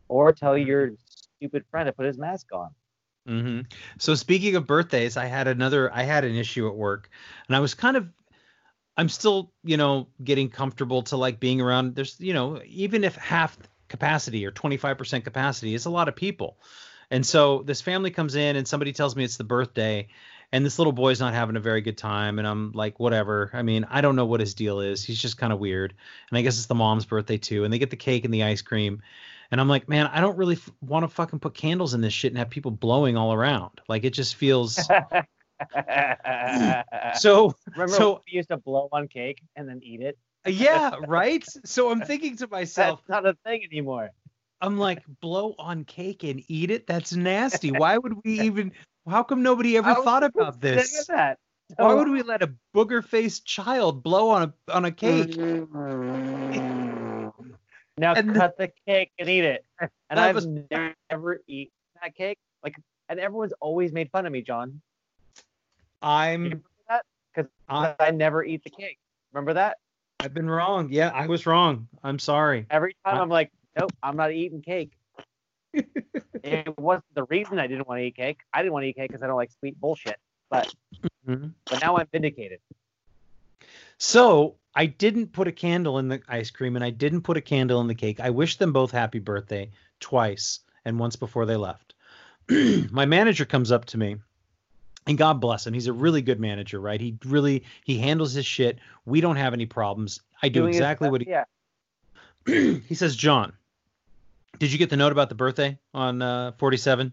Or 0.08 0.32
tell 0.32 0.56
your 0.56 0.92
stupid 1.08 1.64
friend 1.70 1.86
to 1.86 1.92
put 1.92 2.06
his 2.06 2.18
mask 2.18 2.46
on. 2.52 2.70
hmm 3.26 3.60
So 3.98 4.14
speaking 4.14 4.54
of 4.56 4.66
birthdays, 4.66 5.16
I 5.16 5.26
had 5.26 5.48
another. 5.48 5.92
I 5.92 6.02
had 6.02 6.24
an 6.24 6.34
issue 6.36 6.68
at 6.68 6.74
work, 6.74 7.10
and 7.48 7.56
I 7.56 7.60
was 7.60 7.74
kind 7.74 7.96
of. 7.96 8.08
I'm 8.96 9.08
still, 9.08 9.52
you 9.62 9.76
know, 9.76 10.08
getting 10.22 10.48
comfortable 10.48 11.02
to 11.02 11.16
like 11.16 11.38
being 11.40 11.60
around. 11.60 11.94
There's, 11.94 12.18
you 12.18 12.32
know, 12.32 12.60
even 12.66 13.04
if 13.04 13.16
half 13.16 13.56
capacity 13.88 14.46
or 14.46 14.52
25% 14.52 15.24
capacity 15.24 15.74
is 15.74 15.86
a 15.86 15.90
lot 15.90 16.08
of 16.08 16.16
people, 16.16 16.58
and 17.10 17.24
so 17.24 17.62
this 17.62 17.80
family 17.80 18.10
comes 18.10 18.34
in 18.34 18.56
and 18.56 18.66
somebody 18.66 18.92
tells 18.92 19.14
me 19.14 19.24
it's 19.24 19.36
the 19.36 19.44
birthday, 19.44 20.08
and 20.52 20.64
this 20.64 20.78
little 20.78 20.92
boy's 20.92 21.20
not 21.20 21.34
having 21.34 21.56
a 21.56 21.60
very 21.60 21.80
good 21.80 21.98
time, 21.98 22.38
and 22.38 22.48
I'm 22.48 22.72
like, 22.72 22.98
whatever. 22.98 23.50
I 23.52 23.62
mean, 23.62 23.86
I 23.88 24.00
don't 24.00 24.16
know 24.16 24.26
what 24.26 24.40
his 24.40 24.54
deal 24.54 24.80
is. 24.80 25.04
He's 25.04 25.20
just 25.20 25.38
kind 25.38 25.52
of 25.52 25.58
weird, 25.58 25.94
and 26.30 26.38
I 26.38 26.42
guess 26.42 26.56
it's 26.56 26.66
the 26.66 26.74
mom's 26.74 27.04
birthday 27.04 27.38
too, 27.38 27.64
and 27.64 27.72
they 27.72 27.78
get 27.78 27.90
the 27.90 27.96
cake 27.96 28.24
and 28.24 28.32
the 28.32 28.44
ice 28.44 28.62
cream, 28.62 29.02
and 29.50 29.60
I'm 29.60 29.68
like, 29.68 29.88
man, 29.88 30.06
I 30.06 30.20
don't 30.20 30.36
really 30.36 30.56
f- 30.56 30.70
want 30.80 31.04
to 31.04 31.08
fucking 31.08 31.38
put 31.38 31.54
candles 31.54 31.94
in 31.94 32.00
this 32.00 32.12
shit 32.12 32.32
and 32.32 32.38
have 32.38 32.50
people 32.50 32.70
blowing 32.70 33.16
all 33.16 33.32
around. 33.32 33.80
Like 33.88 34.04
it 34.04 34.10
just 34.10 34.34
feels 34.34 34.88
so. 37.18 37.54
Remember 37.72 37.94
so- 37.94 38.22
we 38.26 38.36
used 38.36 38.48
to 38.50 38.56
blow 38.56 38.88
on 38.92 39.08
cake 39.08 39.42
and 39.56 39.68
then 39.68 39.80
eat 39.82 40.00
it? 40.00 40.18
Yeah, 40.46 40.92
right. 41.06 41.44
So 41.64 41.90
I'm 41.90 42.00
thinking 42.02 42.36
to 42.38 42.46
myself, 42.46 43.00
That's 43.06 43.24
not 43.24 43.26
a 43.26 43.36
thing 43.44 43.64
anymore. 43.64 44.10
I'm 44.60 44.78
like, 44.78 45.02
blow 45.20 45.54
on 45.58 45.84
cake 45.84 46.24
and 46.24 46.42
eat 46.48 46.70
it. 46.70 46.86
That's 46.86 47.14
nasty. 47.14 47.72
Why 47.72 47.98
would 47.98 48.24
we 48.24 48.40
even? 48.40 48.72
How 49.08 49.22
come 49.22 49.42
nobody 49.42 49.76
ever 49.76 49.94
thought 49.96 50.24
about 50.24 50.60
this? 50.60 51.06
That. 51.06 51.38
Why 51.76 51.94
would 51.94 52.08
we 52.08 52.22
let 52.22 52.42
a 52.42 52.52
booger-faced 52.74 53.44
child 53.44 54.02
blow 54.02 54.30
on 54.30 54.42
a 54.42 54.54
on 54.72 54.84
a 54.84 54.92
cake? 54.92 55.30
Mm-hmm. 55.32 57.28
Now 57.98 58.14
And 58.14 58.34
cut 58.34 58.56
the 58.58 58.70
cake 58.86 59.10
and 59.18 59.28
eat 59.28 59.44
it. 59.44 59.64
And 60.10 60.20
I've 60.20 60.34
was- 60.34 60.46
never 60.46 61.40
eaten 61.46 61.72
that 62.02 62.14
cake. 62.14 62.38
Like, 62.62 62.76
and 63.08 63.18
everyone's 63.18 63.54
always 63.60 63.92
made 63.92 64.10
fun 64.10 64.26
of 64.26 64.32
me, 64.32 64.42
John, 64.42 64.80
I'm. 66.06 66.62
because 67.34 67.50
I, 67.68 68.12
never 68.12 68.44
eat 68.44 68.62
the 68.62 68.70
cake. 68.70 68.98
Remember 69.32 69.54
that? 69.54 69.78
I've 70.20 70.32
been 70.32 70.48
wrong. 70.48 70.88
Yeah, 70.90 71.10
I 71.12 71.26
was 71.26 71.46
wrong. 71.46 71.88
I'm 72.02 72.20
sorry. 72.20 72.66
Every 72.70 72.96
time 73.04 73.16
I- 73.16 73.20
I'm 73.20 73.28
like, 73.28 73.50
nope, 73.76 73.92
I'm 74.02 74.16
not 74.16 74.32
eating 74.32 74.62
cake. 74.62 74.92
it 75.74 76.78
wasn't 76.78 77.04
the 77.14 77.24
reason 77.24 77.58
I 77.58 77.66
didn't 77.66 77.88
want 77.88 77.98
to 77.98 78.04
eat 78.04 78.16
cake. 78.16 78.38
I 78.54 78.62
didn't 78.62 78.72
want 78.72 78.84
to 78.84 78.88
eat 78.88 78.96
cake 78.96 79.10
because 79.10 79.22
I 79.22 79.26
don't 79.26 79.36
like 79.36 79.50
sweet 79.58 79.78
bullshit. 79.80 80.16
But 80.48 80.72
Mhm. 81.26 81.52
but 81.68 81.80
now 81.80 81.96
I'm 81.96 82.06
vindicated. 82.12 82.60
So 83.98 84.56
I 84.76 84.86
didn't 84.86 85.32
put 85.32 85.48
a 85.48 85.52
candle 85.52 85.98
in 85.98 86.06
the 86.08 86.22
ice 86.28 86.50
cream 86.50 86.76
and 86.76 86.84
I 86.84 86.90
didn't 86.90 87.22
put 87.22 87.36
a 87.36 87.40
candle 87.40 87.80
in 87.80 87.88
the 87.88 87.94
cake. 87.94 88.20
I 88.20 88.30
wished 88.30 88.60
them 88.60 88.72
both 88.72 88.92
happy 88.92 89.18
birthday 89.18 89.72
twice 89.98 90.60
and 90.84 91.00
once 91.00 91.16
before 91.16 91.46
they 91.46 91.56
left. 91.56 91.94
My 92.48 93.06
manager 93.06 93.44
comes 93.44 93.72
up 93.72 93.86
to 93.86 93.98
me 93.98 94.16
and 95.06 95.16
God 95.16 95.40
bless 95.40 95.66
him. 95.66 95.74
He's 95.74 95.86
a 95.86 95.92
really 95.92 96.22
good 96.22 96.40
manager, 96.40 96.80
right? 96.80 97.00
He 97.00 97.16
really 97.24 97.64
he 97.84 97.98
handles 97.98 98.32
his 98.32 98.46
shit. 98.46 98.78
We 99.04 99.20
don't 99.20 99.36
have 99.36 99.52
any 99.54 99.66
problems. 99.66 100.20
I 100.42 100.48
do 100.48 100.60
Doing 100.60 100.74
exactly 100.74 101.10
what 101.10 101.20
he 101.22 101.28
Yeah. 101.30 101.44
he 102.46 102.94
says, 102.94 103.16
"John, 103.16 103.52
did 104.58 104.72
you 104.72 104.78
get 104.78 104.90
the 104.90 104.96
note 104.96 105.12
about 105.12 105.28
the 105.28 105.34
birthday 105.34 105.78
on 105.94 106.22
uh 106.22 106.52
47?" 106.58 107.12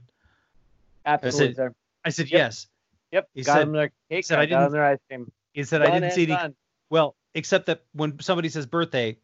Absolutely, 1.05 1.53
sir. 1.55 1.73
I 2.05 2.09
said, 2.09 2.29
Yep. 2.31 2.38
"Yes." 2.39 2.67
Yep. 3.12 3.29
He 3.33 3.43
got 3.43 3.53
said- 3.53 3.62
them 3.67 3.71
their 3.73 3.91
cake. 4.09 4.25
said, 4.25 4.39
"I 4.39 4.45
didn't- 4.45 4.71
their 4.71 4.85
ice 4.85 5.00
cream. 5.07 5.31
He 5.53 5.63
said, 5.63 5.81
"I 5.81 5.91
didn't 5.91 6.12
see 6.12 6.23
any 6.23 6.33
done. 6.33 6.55
Well, 6.89 7.15
except 7.35 7.65
that 7.67 7.83
when 7.93 8.19
somebody 8.19 8.50
says 8.50 8.65
birthday, 8.65 9.17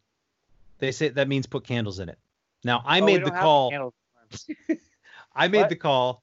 they 0.78 0.92
say 0.92 1.08
that 1.08 1.28
means 1.28 1.46
put 1.46 1.64
candles 1.64 1.98
in 1.98 2.08
it. 2.08 2.18
Now 2.64 2.82
I 2.84 3.00
Oh, 3.00 3.04
made 3.06 3.24
the 3.24 3.30
call. 3.30 3.92
I 5.34 5.48
made 5.48 5.60
What? 5.60 5.68
the 5.70 5.76
call. 5.76 6.22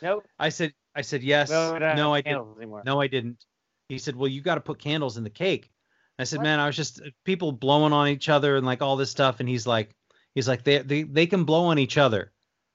Nope. 0.00 0.26
I 0.38 0.48
said 0.48 0.72
I 0.94 1.02
said 1.02 1.22
yes. 1.22 1.48
we 1.48 1.54
No, 1.96 2.14
I 2.14 2.20
didn't. 2.20 2.56
anymore. 2.56 2.82
No, 2.84 3.00
I 3.00 3.06
didn't. 3.06 3.44
He 3.88 3.98
said, 3.98 4.16
"Well, 4.16 4.28
you 4.28 4.40
got 4.40 4.56
to 4.56 4.60
put 4.60 4.78
candles 4.78 5.16
in 5.16 5.24
the 5.24 5.30
cake." 5.30 5.70
I 6.18 6.24
said, 6.24 6.38
What? 6.38 6.44
"Man, 6.44 6.60
I 6.60 6.66
was 6.66 6.76
just 6.76 7.00
uh, 7.00 7.10
people 7.24 7.52
blowing 7.52 7.92
on 7.92 8.08
each 8.08 8.28
other 8.28 8.56
and 8.56 8.66
like 8.66 8.82
all 8.82 8.96
this 8.96 9.10
stuff." 9.10 9.40
And 9.40 9.48
he's 9.48 9.66
like, 9.66 9.94
he's 10.34 10.48
like, 10.48 10.64
they 10.64 10.78
they 10.78 11.02
they 11.02 11.26
can 11.26 11.44
blow 11.44 11.64
on 11.64 11.78
each 11.78 11.98
other. 11.98 12.32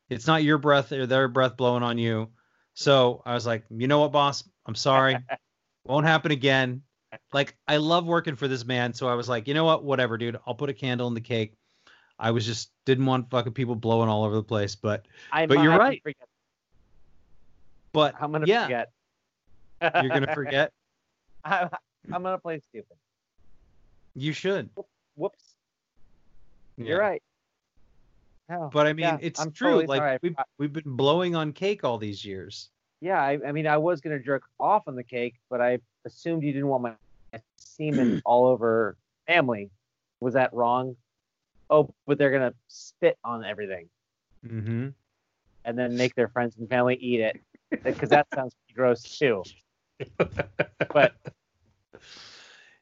It's 0.10 0.28
not 0.28 0.44
your 0.44 0.58
breath 0.58 0.92
or 0.92 1.06
their 1.06 1.28
breath 1.28 1.58
blowing 1.58 1.84
on 1.84 1.98
you. 1.98 2.30
So 2.74 3.22
I 3.26 3.34
was 3.34 3.46
like, 3.46 3.66
you 3.70 3.88
know 3.88 4.00
what, 4.00 4.12
boss? 4.12 4.48
I'm 4.66 4.76
sorry. 4.76 5.18
Won't 5.86 6.06
happen 6.06 6.32
again. 6.32 6.84
Like 7.34 7.58
I 7.68 7.78
love 7.78 8.06
working 8.06 8.36
for 8.36 8.48
this 8.48 8.66
man, 8.66 8.94
so 8.94 9.08
I 9.08 9.16
was 9.16 9.30
like, 9.30 9.48
you 9.48 9.54
know 9.54 9.64
what? 9.64 9.84
Whatever, 9.84 10.18
dude. 10.18 10.38
I'll 10.46 10.56
put 10.56 10.70
a 10.70 10.74
candle 10.74 11.08
in 11.08 11.14
the 11.14 11.22
cake. 11.22 11.56
I 12.20 12.32
was 12.32 12.46
just 12.46 12.72
didn't 12.86 13.06
want 13.06 13.30
fucking 13.30 13.54
people 13.54 13.76
blowing 13.76 14.10
all 14.10 14.24
over 14.24 14.36
the 14.36 14.44
place, 14.44 14.76
but 14.76 15.08
I 15.32 15.46
But 15.46 15.62
you're 15.62 15.78
right. 15.78 16.02
But 17.98 18.14
I'm 18.22 18.32
gonna 18.32 18.46
yeah, 18.46 18.64
forget. 18.66 18.92
you're 20.04 20.10
gonna 20.12 20.34
forget. 20.36 20.72
I, 21.44 21.68
I'm 22.14 22.22
gonna 22.22 22.38
play 22.38 22.62
stupid. 22.70 22.96
You 24.16 24.34
should. 24.34 24.70
Whoops. 25.16 25.56
Yeah. 26.78 26.86
You're 26.86 27.00
right. 27.00 27.24
No. 28.50 28.70
But 28.72 28.86
I 28.86 28.94
mean, 28.94 29.04
Yeah, 29.06 29.18
it's 29.20 29.40
I'm 29.40 29.52
true. 29.52 29.68
totally 29.70 29.88
like 29.88 30.00
sorry. 30.00 30.20
we've 30.22 30.36
we've 30.60 30.74
been 30.74 30.96
blowing 30.96 31.36
on 31.36 31.54
cake 31.54 31.84
all 31.84 31.98
these 31.98 32.24
years. 32.24 32.70
Yeah, 33.02 33.20
I, 33.20 33.40
I 33.48 33.52
mean, 33.52 33.66
I 33.66 33.78
was 33.78 34.00
gonna 34.00 34.20
jerk 34.20 34.44
off 34.60 34.84
on 34.88 34.96
the 34.96 35.04
cake, 35.04 35.34
but 35.50 35.60
I 35.60 35.80
assumed 36.06 36.44
you 36.44 36.54
didn't 36.54 36.68
want 36.68 36.84
my 36.84 37.42
semen 37.58 38.22
all 38.26 38.46
over 38.46 38.96
family. 39.26 39.72
Was 40.20 40.36
that 40.36 40.54
wrong? 40.54 40.96
Oh, 41.72 41.90
but 42.06 42.20
they're 42.20 42.32
gonna 42.32 42.54
spit 42.68 43.18
on 43.24 43.44
everything 43.44 43.90
Mm-hmm. 44.48 44.90
and 45.66 45.78
then 45.80 45.98
make 45.98 46.14
their 46.14 46.28
friends 46.28 46.56
and 46.58 46.70
family 46.70 46.96
eat 46.96 47.20
it, 47.22 47.42
because 47.84 48.10
that 48.10 48.28
sounds 48.34 48.54
gross 48.74 49.02
too. 49.04 49.44
But 50.94 51.14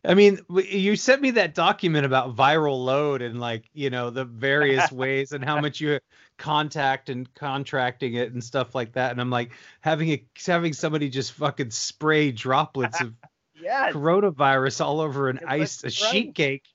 I 0.04 0.14
mean, 0.14 0.40
you 0.50 0.96
sent 0.96 1.22
me 1.22 1.32
that 1.32 1.56
document 1.56 2.06
about 2.06 2.36
viral 2.36 2.84
load 2.86 3.22
and 3.24 3.40
like 3.40 3.64
you 3.74 3.90
know 3.90 4.10
the 4.12 4.26
various 4.26 4.92
ways 4.92 5.32
and 5.32 5.44
how 5.44 5.60
much 5.60 5.80
you 5.82 6.00
contact 6.38 7.10
and 7.10 7.34
contracting 7.34 8.14
it 8.16 8.32
and 8.34 8.44
stuff 8.44 8.76
like 8.76 8.92
that. 8.94 9.12
And 9.12 9.20
I'm 9.22 9.30
like 9.32 9.52
having 9.82 10.10
a 10.12 10.24
having 10.46 10.74
somebody 10.74 11.10
just 11.10 11.32
fucking 11.34 11.72
spray 11.72 12.32
droplets 12.32 13.02
of 13.02 13.14
yeah, 13.56 13.92
coronavirus 13.92 14.86
all 14.86 15.02
over 15.02 15.30
an 15.30 15.38
It 15.38 15.44
ice 15.48 15.82
a 15.84 15.88
looks 15.88 15.96
sheet 15.96 16.36
cake. 16.36 16.66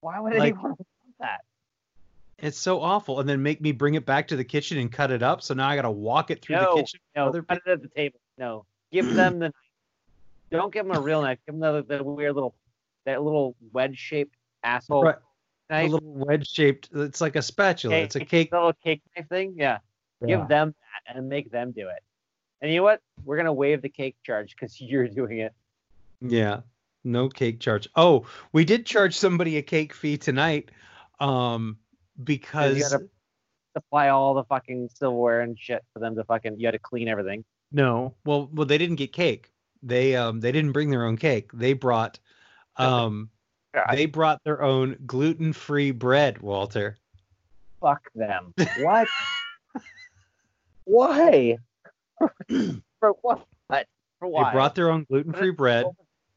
why 0.00 0.18
would 0.18 0.32
like- 0.34 0.54
anyone 0.54 0.62
want 0.70 0.86
that? 1.20 1.40
It's 2.44 2.58
so 2.58 2.82
awful. 2.82 3.20
And 3.20 3.28
then 3.28 3.42
make 3.42 3.62
me 3.62 3.72
bring 3.72 3.94
it 3.94 4.04
back 4.04 4.28
to 4.28 4.36
the 4.36 4.44
kitchen 4.44 4.76
and 4.76 4.92
cut 4.92 5.10
it 5.10 5.22
up. 5.22 5.40
So 5.40 5.54
now 5.54 5.66
I 5.66 5.76
got 5.76 5.82
to 5.82 5.90
walk 5.90 6.30
it 6.30 6.42
through 6.42 6.56
No, 6.56 6.74
the 6.76 6.82
kitchen. 6.82 7.00
No, 7.16 7.28
other 7.28 7.42
put 7.42 7.56
it 7.66 7.70
at 7.70 7.80
the 7.80 7.88
table. 7.88 8.20
No, 8.36 8.66
give 8.92 9.06
them 9.14 9.38
the. 9.38 9.52
Don't 10.50 10.72
give 10.72 10.86
them 10.86 10.94
a 10.94 11.00
real 11.00 11.22
knife. 11.22 11.38
Give 11.46 11.58
them 11.58 11.86
the, 11.88 11.96
the 11.96 12.04
weird 12.04 12.34
little, 12.34 12.54
that 13.06 13.22
little 13.22 13.56
wedge-shaped 13.72 14.34
asshole 14.62 15.04
Right. 15.04 15.16
a 15.70 15.88
little 15.88 16.12
wedge 16.12 16.46
shaped. 16.46 16.90
It's 16.94 17.20
like 17.22 17.34
a 17.34 17.42
spatula. 17.42 17.96
It's 17.96 18.14
a 18.14 18.20
cake. 18.24 18.52
little 18.52 18.74
cake 18.74 19.00
knife 19.16 19.26
thing. 19.28 19.54
Yeah. 19.56 19.78
Yeah. 20.20 20.26
Give 20.26 20.48
them 20.48 20.74
that 21.06 21.16
and 21.16 21.28
make 21.28 21.50
them 21.50 21.72
do 21.72 21.88
it. 21.88 22.02
And 22.60 22.70
you 22.70 22.78
know 22.78 22.84
what? 22.84 23.00
We're 23.24 23.38
gonna 23.38 23.52
waive 23.54 23.80
the 23.80 23.88
cake 23.88 24.16
charge 24.22 24.54
because 24.54 24.78
you're 24.80 25.08
doing 25.08 25.38
it. 25.38 25.54
Yeah. 26.20 26.60
No 27.04 27.28
cake 27.30 27.58
charge. 27.58 27.88
Oh, 27.96 28.26
we 28.52 28.64
did 28.66 28.84
charge 28.86 29.16
somebody 29.16 29.56
a 29.56 29.62
cake 29.62 29.94
fee 29.94 30.18
tonight. 30.18 30.70
Um, 31.20 31.78
because 32.22 32.76
you 32.76 32.82
gotta- 32.82 33.08
Supply 33.76 34.10
all 34.10 34.34
the 34.34 34.44
fucking 34.44 34.88
silverware 34.94 35.40
and 35.40 35.58
shit 35.58 35.84
for 35.92 35.98
them 35.98 36.14
to 36.14 36.22
fucking. 36.22 36.60
You 36.60 36.68
had 36.68 36.72
to 36.72 36.78
clean 36.78 37.08
everything. 37.08 37.44
no, 37.72 38.14
well, 38.24 38.48
well, 38.52 38.66
they 38.66 38.78
didn't 38.78 38.96
get 38.96 39.12
cake. 39.12 39.50
They 39.82 40.14
um 40.14 40.38
they 40.38 40.52
didn't 40.52 40.70
bring 40.70 40.90
their 40.90 41.04
own 41.04 41.16
cake. 41.16 41.50
They 41.52 41.72
brought 41.72 42.20
um 42.76 43.30
they 43.90 44.06
brought 44.06 44.40
their 44.44 44.62
own 44.62 44.96
gluten 45.04 45.52
free 45.52 45.90
bread, 45.90 46.40
Walter. 46.40 46.98
Fuck 47.80 48.02
them. 48.14 48.54
What? 48.78 49.08
Why? 50.84 51.58
For 53.00 53.10
what? 53.22 53.44
For 54.20 54.28
why? 54.28 54.44
They 54.44 54.52
brought 54.52 54.74
their 54.76 54.90
own 54.90 55.04
gluten 55.10 55.32
free 55.32 55.50
bread. 55.50 55.86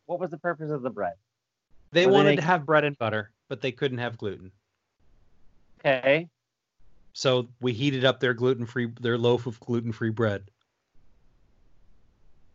What 0.07 0.19
was, 0.19 0.31
the 0.31 0.37
purpose 0.37 0.71
of 0.71 0.81
the 0.81 0.89
bread? 0.89 1.13
They 1.91 2.05
Were 2.05 2.11
they 2.11 2.17
wanted 2.17 2.35
to 2.37 2.41
have 2.41 2.65
bread 2.65 2.83
and 2.83 2.97
butter, 2.97 3.31
but 3.47 3.61
they 3.61 3.71
couldn't 3.71 3.99
have 3.99 4.17
gluten. 4.17 4.51
Okay. 5.79 6.27
So 7.13 7.47
we 7.61 7.73
heated 7.73 8.05
up 8.05 8.19
their 8.19 8.33
gluten 8.33 8.65
free 8.65 8.91
their 9.01 9.17
loaf 9.17 9.47
of 9.47 9.59
gluten 9.59 9.91
free 9.91 10.09
bread. 10.09 10.43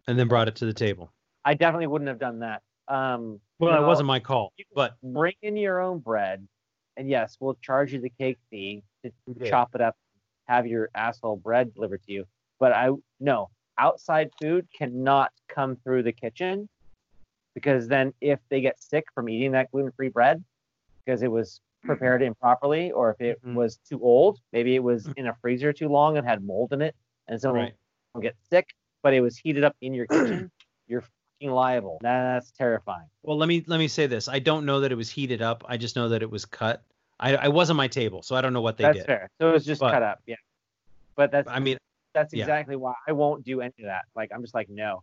And 0.06 0.18
then 0.18 0.28
brought 0.28 0.48
it 0.48 0.56
to 0.56 0.66
the 0.66 0.72
table. 0.72 1.12
I 1.44 1.54
definitely 1.54 1.86
wouldn't 1.86 2.08
have 2.08 2.18
done 2.18 2.40
that. 2.40 2.62
Um, 2.88 3.40
Well, 3.58 3.72
no, 3.72 3.84
it 3.84 3.86
wasn't 3.86 4.06
my 4.06 4.20
call, 4.20 4.52
but 4.74 4.96
bring 5.02 5.34
in 5.42 5.56
your 5.56 5.80
own 5.80 6.00
bread, 6.00 6.46
and 6.96 7.08
yes, 7.08 7.36
we'll 7.40 7.56
charge 7.62 7.92
you 7.92 8.00
the 8.00 8.10
cake 8.10 8.38
fee 8.50 8.82
to 9.04 9.12
did. 9.32 9.48
chop 9.48 9.74
it 9.74 9.80
up, 9.80 9.96
have 10.46 10.66
your 10.66 10.90
asshole 10.94 11.36
bread 11.36 11.74
delivered 11.74 12.02
to 12.04 12.12
you. 12.12 12.24
But 12.58 12.72
I 12.72 12.90
no 13.20 13.50
outside 13.78 14.30
food 14.40 14.66
cannot 14.76 15.32
come 15.48 15.76
through 15.76 16.02
the 16.02 16.12
kitchen 16.12 16.68
because 17.54 17.88
then 17.88 18.12
if 18.20 18.38
they 18.50 18.60
get 18.60 18.80
sick 18.82 19.04
from 19.14 19.28
eating 19.28 19.52
that 19.52 19.70
gluten-free 19.70 20.08
bread 20.08 20.44
because 21.04 21.22
it 21.22 21.30
was 21.30 21.60
prepared 21.82 22.22
improperly 22.22 22.92
or 22.92 23.10
if 23.10 23.20
it 23.20 23.42
Mhm. 23.44 23.54
was 23.54 23.76
too 23.78 24.00
old, 24.02 24.38
maybe 24.52 24.74
it 24.74 24.82
was 24.82 25.06
in 25.16 25.26
a 25.26 25.34
freezer 25.34 25.72
too 25.72 25.88
long 25.88 26.16
and 26.16 26.26
had 26.26 26.42
mold 26.44 26.72
in 26.72 26.80
it, 26.82 26.94
and 27.28 27.40
someone 27.40 27.72
Right. 28.14 28.22
get 28.22 28.36
sick, 28.50 28.68
but 29.02 29.14
it 29.14 29.20
was 29.20 29.36
heated 29.36 29.64
up 29.64 29.76
in 29.80 29.92
your 29.94 30.06
kitchen, 30.46 30.50
you're 30.86 31.02
liable. 31.40 31.98
That's 32.02 32.52
terrifying. 32.52 33.08
Well, 33.24 33.36
let 33.36 33.48
me 33.48 33.64
let 33.66 33.78
me 33.78 33.88
say 33.88 34.06
this. 34.06 34.28
I 34.28 34.38
don't 34.38 34.64
know 34.64 34.80
that 34.80 34.92
it 34.92 34.94
was 34.94 35.10
heated 35.10 35.42
up. 35.42 35.64
I 35.66 35.76
just 35.76 35.96
know 35.96 36.08
that 36.10 36.22
it 36.22 36.30
was 36.30 36.44
cut. 36.44 36.84
I, 37.18 37.36
I 37.36 37.48
wasn't 37.48 37.76
my 37.76 37.88
table, 37.88 38.22
so 38.22 38.36
I 38.36 38.40
don't 38.40 38.52
know 38.52 38.60
what 38.60 38.76
they 38.76 38.84
that's 38.84 38.98
did. 38.98 39.06
fair. 39.06 39.30
So 39.40 39.48
it 39.48 39.52
was 39.52 39.64
just 39.64 39.80
But- 39.80 39.92
cut 39.92 40.02
up, 40.02 40.20
yeah. 40.26 40.36
But 41.16 41.30
that's 41.32 41.48
I 41.48 41.58
mean, 41.58 41.78
that's 42.14 42.32
yeah. 42.32 42.44
exactly 42.44 42.76
why 42.76 42.94
I 43.08 43.12
won't 43.12 43.44
do 43.44 43.60
any 43.60 43.74
of 43.80 43.84
that. 43.86 44.04
Like 44.14 44.30
I'm 44.32 44.40
just 44.42 44.54
like, 44.54 44.68
no, 44.68 45.02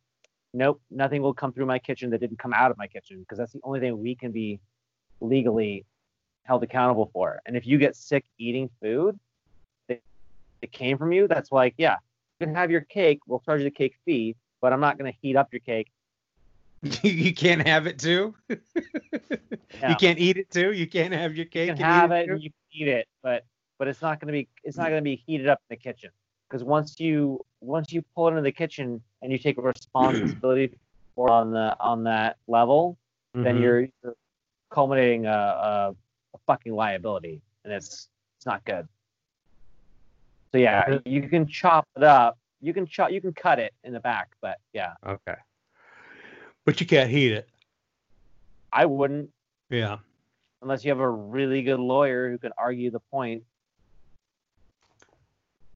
nope, 0.53 0.81
nothing 0.89 1.21
will 1.21 1.33
come 1.33 1.51
through 1.51 1.65
my 1.65 1.77
kitchen 1.79 2.09
that 2.11 2.19
didn't 2.19 2.39
come 2.39 2.53
out 2.53 2.71
of 2.71 2.77
my 2.77 2.87
kitchen 2.87 3.19
because 3.19 3.37
that's 3.37 3.51
the 3.53 3.59
only 3.63 3.79
thing 3.81 3.99
we 3.99 4.15
can 4.15 4.31
be 4.31 4.59
legally 5.21 5.85
held 6.43 6.63
accountable 6.63 7.09
for. 7.13 7.39
And 7.45 7.55
if 7.55 7.65
you 7.65 7.77
get 7.77 7.95
sick 7.95 8.25
eating 8.37 8.69
food 8.81 9.19
that, 9.87 10.01
that 10.61 10.71
came 10.71 10.97
from 10.97 11.11
you, 11.11 11.27
that's 11.27 11.51
like, 11.51 11.75
yeah, 11.77 11.97
you 12.39 12.47
can 12.47 12.55
have 12.55 12.71
your 12.71 12.81
cake. 12.81 13.19
We'll 13.27 13.39
charge 13.39 13.59
you 13.59 13.65
the 13.65 13.71
cake 13.71 13.95
fee, 14.05 14.35
but 14.61 14.73
I'm 14.73 14.79
not 14.79 14.97
going 14.97 15.11
to 15.11 15.17
heat 15.21 15.35
up 15.35 15.51
your 15.51 15.61
cake. 15.61 15.91
you 17.03 17.33
can't 17.33 17.67
have 17.67 17.87
it 17.87 17.99
too. 17.99 18.35
No. 19.81 19.89
You 19.89 19.95
can't 19.95 20.19
eat 20.19 20.35
it 20.35 20.49
too. 20.49 20.73
You 20.73 20.87
can't 20.87 21.13
have 21.13 21.37
your 21.37 21.45
cake. 21.45 21.69
You 21.69 21.75
can 21.75 21.83
have 21.85 22.11
eat 22.11 22.15
it 22.15 22.29
and 22.29 22.41
you 22.43 22.49
can 22.49 22.81
eat 22.81 22.87
it, 22.89 23.07
but 23.23 23.45
but 23.77 23.87
it's 23.87 24.01
not 24.01 24.19
going 24.19 24.27
to 24.27 24.33
be 24.33 24.49
it's 24.63 24.77
not 24.77 24.89
going 24.89 24.99
to 24.99 25.03
be 25.03 25.23
heated 25.25 25.47
up 25.47 25.61
in 25.69 25.75
the 25.75 25.81
kitchen 25.81 26.09
because 26.49 26.65
once 26.65 26.99
you 26.99 27.39
once 27.61 27.93
you 27.93 28.03
pull 28.13 28.27
it 28.27 28.31
into 28.31 28.41
the 28.41 28.51
kitchen 28.51 29.01
and 29.21 29.31
you 29.31 29.37
take 29.37 29.57
responsibility 29.57 30.77
for 31.15 31.31
on 31.31 31.51
the 31.51 31.77
on 31.79 32.03
that 32.03 32.37
level, 32.47 32.97
then 33.35 33.55
Mhm. 33.55 33.61
you're, 33.61 33.81
you're 34.03 34.15
culminating 34.69 35.27
a, 35.27 35.95
a, 36.33 36.37
fucking 36.45 36.73
liability, 36.73 37.41
and 37.63 37.73
it's 37.73 38.09
it's 38.37 38.45
not 38.45 38.63
good. 38.65 38.87
So 40.51 40.57
yeah, 40.57 40.99
you 41.05 41.27
can 41.29 41.47
chop 41.47 41.87
it 41.95 42.03
up. 42.03 42.37
You 42.61 42.73
can 42.73 42.85
chop. 42.85 43.11
You 43.11 43.21
can 43.21 43.33
cut 43.33 43.59
it 43.59 43.73
in 43.83 43.93
the 43.93 43.99
back, 43.99 44.29
but 44.41 44.57
yeah, 44.73 44.93
okay. 45.05 45.35
But 46.65 46.79
you 46.79 46.87
can't 46.87 47.09
heat 47.09 47.33
it. 47.33 47.49
I 48.71 48.85
wouldn't 48.85 49.29
Yeah. 49.69 49.97
unless 50.61 50.83
you 50.83 50.91
have 50.91 50.99
a 50.99 51.09
really 51.09 51.63
good 51.63 51.79
lawyer 51.79 52.29
who 52.29 52.37
can 52.37 52.51
argue 52.57 52.91
the 52.91 52.99
point. 52.99 53.43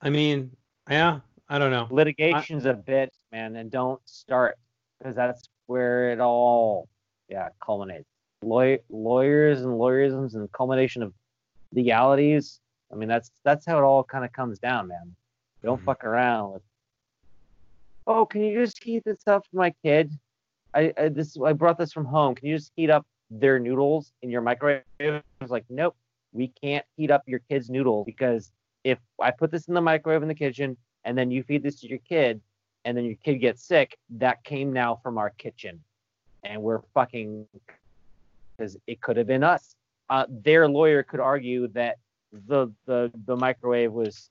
I 0.02 0.10
mean, 0.10 0.52
yeah. 0.90 1.22
I 1.50 1.60
don't 1.60 1.72
know. 1.72 1.88
Litigation's 1.92 2.66
a 2.66 2.74
bitch, 2.74 3.12
man, 3.32 3.56
and 3.56 3.70
don't 3.70 4.02
start 4.06 4.58
because 4.98 5.16
that's 5.16 5.50
where 5.68 6.12
it 6.12 6.20
all, 6.20 6.88
yeah, 7.30 7.50
culminates. 7.64 8.10
Law- 8.44 8.78
lawyers 8.90 9.62
and 9.62 9.74
lawyerisms 9.74 10.36
and 10.36 10.52
culmination 10.52 11.04
of 11.04 11.14
legalities. 11.74 12.60
I 12.92 12.96
mean, 12.96 13.10
that's 13.10 13.32
that's 13.44 13.66
how 13.66 13.78
it 13.80 13.84
all 13.84 14.04
kind 14.04 14.24
of 14.26 14.32
comes 14.32 14.60
down, 14.60 14.88
man. 14.88 15.16
Don't 15.64 15.82
Mhm. 15.82 15.86
fuck 15.86 16.04
around 16.04 16.54
with. 16.54 16.62
Oh, 18.06 18.26
can 18.26 18.42
you 18.44 18.60
just 18.64 18.84
heat 18.84 19.04
this 19.06 19.28
up 19.28 19.46
for 19.48 19.58
my 19.58 19.72
kid? 19.84 20.12
I, 20.74 20.94
I 20.98 21.10
this 21.10 21.38
I 21.44 21.54
brought 21.54 21.78
this 21.78 21.94
from 21.94 22.06
home. 22.06 22.36
Can 22.36 22.48
you 22.48 22.58
just 22.58 22.72
heat 22.76 22.90
up 22.90 23.06
their 23.30 23.60
noodles 23.60 24.12
in 24.22 24.30
your 24.30 24.42
microwave? 24.42 24.84
I 25.00 25.22
was 25.42 25.52
like, 25.52 25.66
nope, 25.70 25.96
we 26.34 26.50
can't 26.50 26.86
heat 26.98 27.12
up 27.12 27.24
your 27.28 27.40
kid's 27.40 27.70
noodles 27.70 28.06
because 28.06 28.52
if 28.84 29.00
I 29.20 29.32
put 29.32 29.50
this 29.52 29.68
in 29.68 29.74
the 29.74 29.82
microwave 29.82 30.22
in 30.22 30.28
the 30.28 30.36
kitchen 30.36 30.76
and 31.06 31.18
then 31.18 31.32
you 31.32 31.44
feed 31.44 31.64
this 31.64 31.80
to 31.82 31.88
your 31.88 32.00
kid 32.00 32.42
and 32.86 32.98
then 32.98 33.06
your 33.06 33.16
kid 33.24 33.36
gets 33.38 33.64
sick, 33.64 33.98
that 34.10 34.44
came 34.44 34.74
now 34.74 34.96
from 35.02 35.18
our 35.18 35.30
kitchen, 35.30 35.82
and 36.44 36.62
we're 36.62 36.82
fucking 36.94 37.48
because 38.58 38.78
it 38.88 39.02
could 39.02 39.18
have 39.18 39.28
been 39.28 39.44
us. 39.44 39.76
Uh, 40.10 40.26
their 40.30 40.68
lawyer 40.68 41.04
could 41.04 41.20
argue 41.20 41.68
that 41.70 41.98
the 42.48 42.72
the 42.86 43.12
the 43.26 43.36
microwave 43.36 43.92
was 43.92 44.30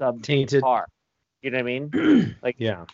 subpar. 0.00 0.22
Tainted. 0.22 0.62
You 1.42 1.50
know 1.50 1.58
what 1.58 1.60
I 1.60 1.62
mean? 1.62 2.36
Like 2.42 2.56
yeah. 2.58 2.84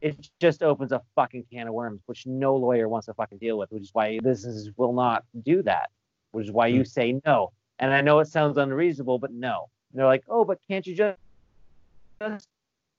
it 0.00 0.30
just 0.40 0.62
opens 0.62 0.92
a 0.92 1.02
fucking 1.14 1.44
can 1.52 1.68
of 1.68 1.74
worms, 1.74 2.00
which 2.06 2.26
no 2.26 2.56
lawyer 2.56 2.88
wants 2.88 3.06
to 3.06 3.14
fucking 3.14 3.38
deal 3.38 3.58
with, 3.58 3.70
which 3.72 3.82
is 3.82 3.90
why 3.92 4.18
businesses 4.20 4.70
will 4.76 4.92
not 4.92 5.24
do 5.42 5.62
that, 5.62 5.90
which 6.32 6.46
is 6.46 6.52
why 6.52 6.68
you 6.68 6.84
say 6.84 7.20
no. 7.26 7.52
And 7.78 7.92
I 7.92 8.00
know 8.00 8.20
it 8.20 8.28
sounds 8.28 8.58
unreasonable, 8.58 9.18
but 9.18 9.32
no. 9.32 9.68
And 9.90 9.98
they're 9.98 10.06
like, 10.06 10.24
oh, 10.28 10.44
but 10.44 10.58
can't 10.68 10.86
you 10.86 10.94
just, 10.94 11.18
just 12.20 12.48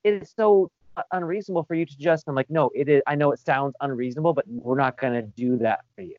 it 0.04 0.22
is 0.22 0.34
so 0.36 0.70
unreasonable 1.12 1.64
for 1.64 1.76
you 1.76 1.86
to 1.86 1.98
just, 1.98 2.26
I'm 2.28 2.36
like, 2.36 2.50
no, 2.50 2.70
it 2.76 2.90
is, 2.90 3.02
I 3.08 3.16
know 3.16 3.32
it 3.32 3.40
sounds 3.40 3.76
unreasonable, 3.82 4.34
but 4.34 4.46
we're 4.48 4.78
not 4.78 5.00
going 5.00 5.14
to 5.14 5.22
do 5.22 5.58
that 5.58 5.82
for 5.96 6.02
you. 6.02 6.16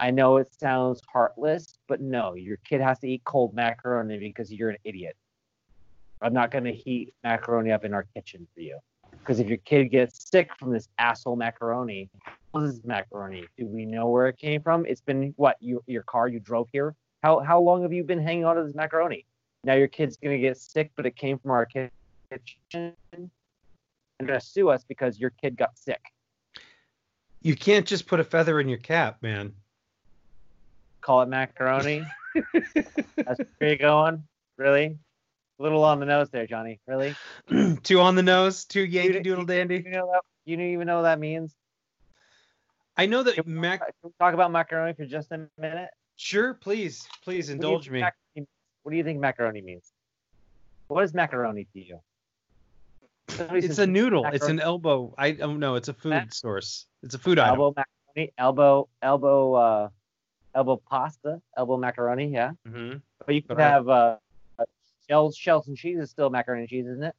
I 0.00 0.10
know 0.10 0.36
it 0.38 0.52
sounds 0.52 1.00
heartless, 1.12 1.78
but 1.88 2.00
no, 2.00 2.34
your 2.34 2.58
kid 2.68 2.80
has 2.80 2.98
to 3.00 3.08
eat 3.08 3.22
cold 3.24 3.54
macaroni 3.54 4.18
because 4.18 4.52
you're 4.52 4.70
an 4.70 4.78
idiot. 4.84 5.16
I'm 6.20 6.32
not 6.32 6.50
going 6.50 6.64
to 6.64 6.72
heat 6.72 7.14
macaroni 7.22 7.70
up 7.70 7.84
in 7.84 7.94
our 7.94 8.06
kitchen 8.14 8.46
for 8.54 8.60
you. 8.60 8.78
Because 9.10 9.40
if 9.40 9.48
your 9.48 9.58
kid 9.58 9.86
gets 9.86 10.28
sick 10.30 10.50
from 10.58 10.72
this 10.72 10.88
asshole 10.98 11.36
macaroni, 11.36 12.10
what 12.50 12.64
is 12.64 12.84
macaroni? 12.84 13.46
Do 13.56 13.66
we 13.66 13.86
know 13.86 14.08
where 14.08 14.28
it 14.28 14.38
came 14.38 14.62
from? 14.62 14.84
It's 14.86 15.00
been 15.00 15.32
what 15.36 15.56
you, 15.60 15.82
your 15.86 16.02
car 16.02 16.28
you 16.28 16.40
drove 16.40 16.68
here. 16.72 16.94
How 17.22 17.40
how 17.40 17.58
long 17.58 17.82
have 17.82 17.92
you 17.92 18.04
been 18.04 18.20
hanging 18.20 18.44
on 18.44 18.56
to 18.56 18.64
this 18.64 18.74
macaroni? 18.74 19.24
Now 19.64 19.74
your 19.74 19.88
kid's 19.88 20.18
gonna 20.18 20.38
get 20.38 20.58
sick, 20.58 20.92
but 20.94 21.06
it 21.06 21.16
came 21.16 21.38
from 21.38 21.52
our 21.52 21.66
kitchen. 21.66 22.92
And 24.18 24.28
gonna 24.28 24.40
sue 24.40 24.68
us 24.68 24.84
because 24.84 25.18
your 25.18 25.30
kid 25.30 25.56
got 25.56 25.76
sick. 25.76 26.00
You 27.42 27.56
can't 27.56 27.86
just 27.86 28.06
put 28.06 28.20
a 28.20 28.24
feather 28.24 28.60
in 28.60 28.68
your 28.68 28.78
cap, 28.78 29.18
man. 29.22 29.52
Call 31.00 31.22
it 31.22 31.28
macaroni. 31.28 32.06
That's 32.64 33.40
where 33.58 33.70
you 33.70 33.76
going? 33.76 34.22
Really? 34.56 34.96
A 35.58 35.62
little 35.62 35.84
on 35.84 36.00
the 36.00 36.06
nose 36.06 36.30
there, 36.30 36.46
Johnny. 36.46 36.80
Really? 36.86 37.14
too 37.82 38.00
on 38.00 38.14
the 38.14 38.22
nose, 38.22 38.64
too 38.64 38.84
Yankee 38.84 39.20
Doodle 39.20 39.40
You 39.42 39.46
Dandy. 39.46 39.82
know 39.82 40.10
that? 40.12 40.22
You 40.44 40.56
don't 40.56 40.66
even 40.66 40.86
know 40.86 40.96
what 40.96 41.02
that 41.02 41.18
means? 41.18 41.54
I 42.96 43.06
know 43.06 43.22
that 43.24 43.34
Can 43.34 43.44
we, 43.46 43.52
mac. 43.52 43.80
can 43.80 43.92
we 44.04 44.10
talk 44.20 44.34
about 44.34 44.50
macaroni 44.52 44.94
for 44.94 45.04
just 45.04 45.32
a 45.32 45.48
minute? 45.58 45.90
Sure, 46.16 46.54
please, 46.54 47.06
please 47.22 47.48
you 47.48 47.54
indulge 47.56 47.90
me. 47.90 48.00
macaroni- 48.00 48.48
what 48.82 48.90
do 48.92 48.96
you 48.96 49.04
think 49.04 49.18
macaroni 49.20 49.60
means? 49.62 49.92
What 50.88 51.02
is 51.04 51.12
macaroni 51.12 51.64
to 51.72 51.80
you? 51.80 51.98
It's 53.28 53.78
a 53.78 53.86
noodle. 53.86 54.24
It's 54.32 54.46
an 54.46 54.60
elbow. 54.60 55.14
I 55.18 55.32
don't 55.32 55.58
know. 55.58 55.74
It's 55.74 55.88
a 55.88 55.94
food 55.94 56.10
Mac- 56.10 56.34
source. 56.34 56.86
It's 57.02 57.14
a 57.14 57.18
food 57.18 57.38
item. 57.38 57.58
elbow 57.60 57.74
macaroni, 57.76 58.32
elbow, 58.38 58.88
elbow, 59.02 59.54
uh, 59.54 59.88
elbow 60.54 60.80
pasta, 60.88 61.40
elbow 61.56 61.76
macaroni. 61.76 62.26
Yeah, 62.28 62.52
hmm 62.66 62.94
but 63.26 63.34
you 63.34 63.42
can 63.42 63.58
have 63.58 63.88
uh, 63.88 64.16
uh, 64.58 64.64
shells, 65.08 65.36
shells 65.36 65.68
and 65.68 65.76
cheese 65.76 65.98
is 65.98 66.10
still 66.10 66.30
macaroni 66.30 66.62
and 66.62 66.68
cheese, 66.68 66.86
isn't 66.86 67.02
it? 67.02 67.14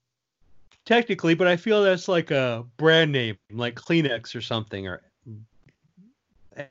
Technically, 0.86 1.34
but 1.34 1.48
I 1.48 1.58
feel 1.58 1.84
that's 1.84 2.08
like 2.08 2.32
a 2.32 2.66
brand 2.78 3.12
name, 3.12 3.38
like 3.52 3.76
Kleenex 3.76 4.36
or 4.36 4.42
something, 4.42 4.88
or 4.88 5.02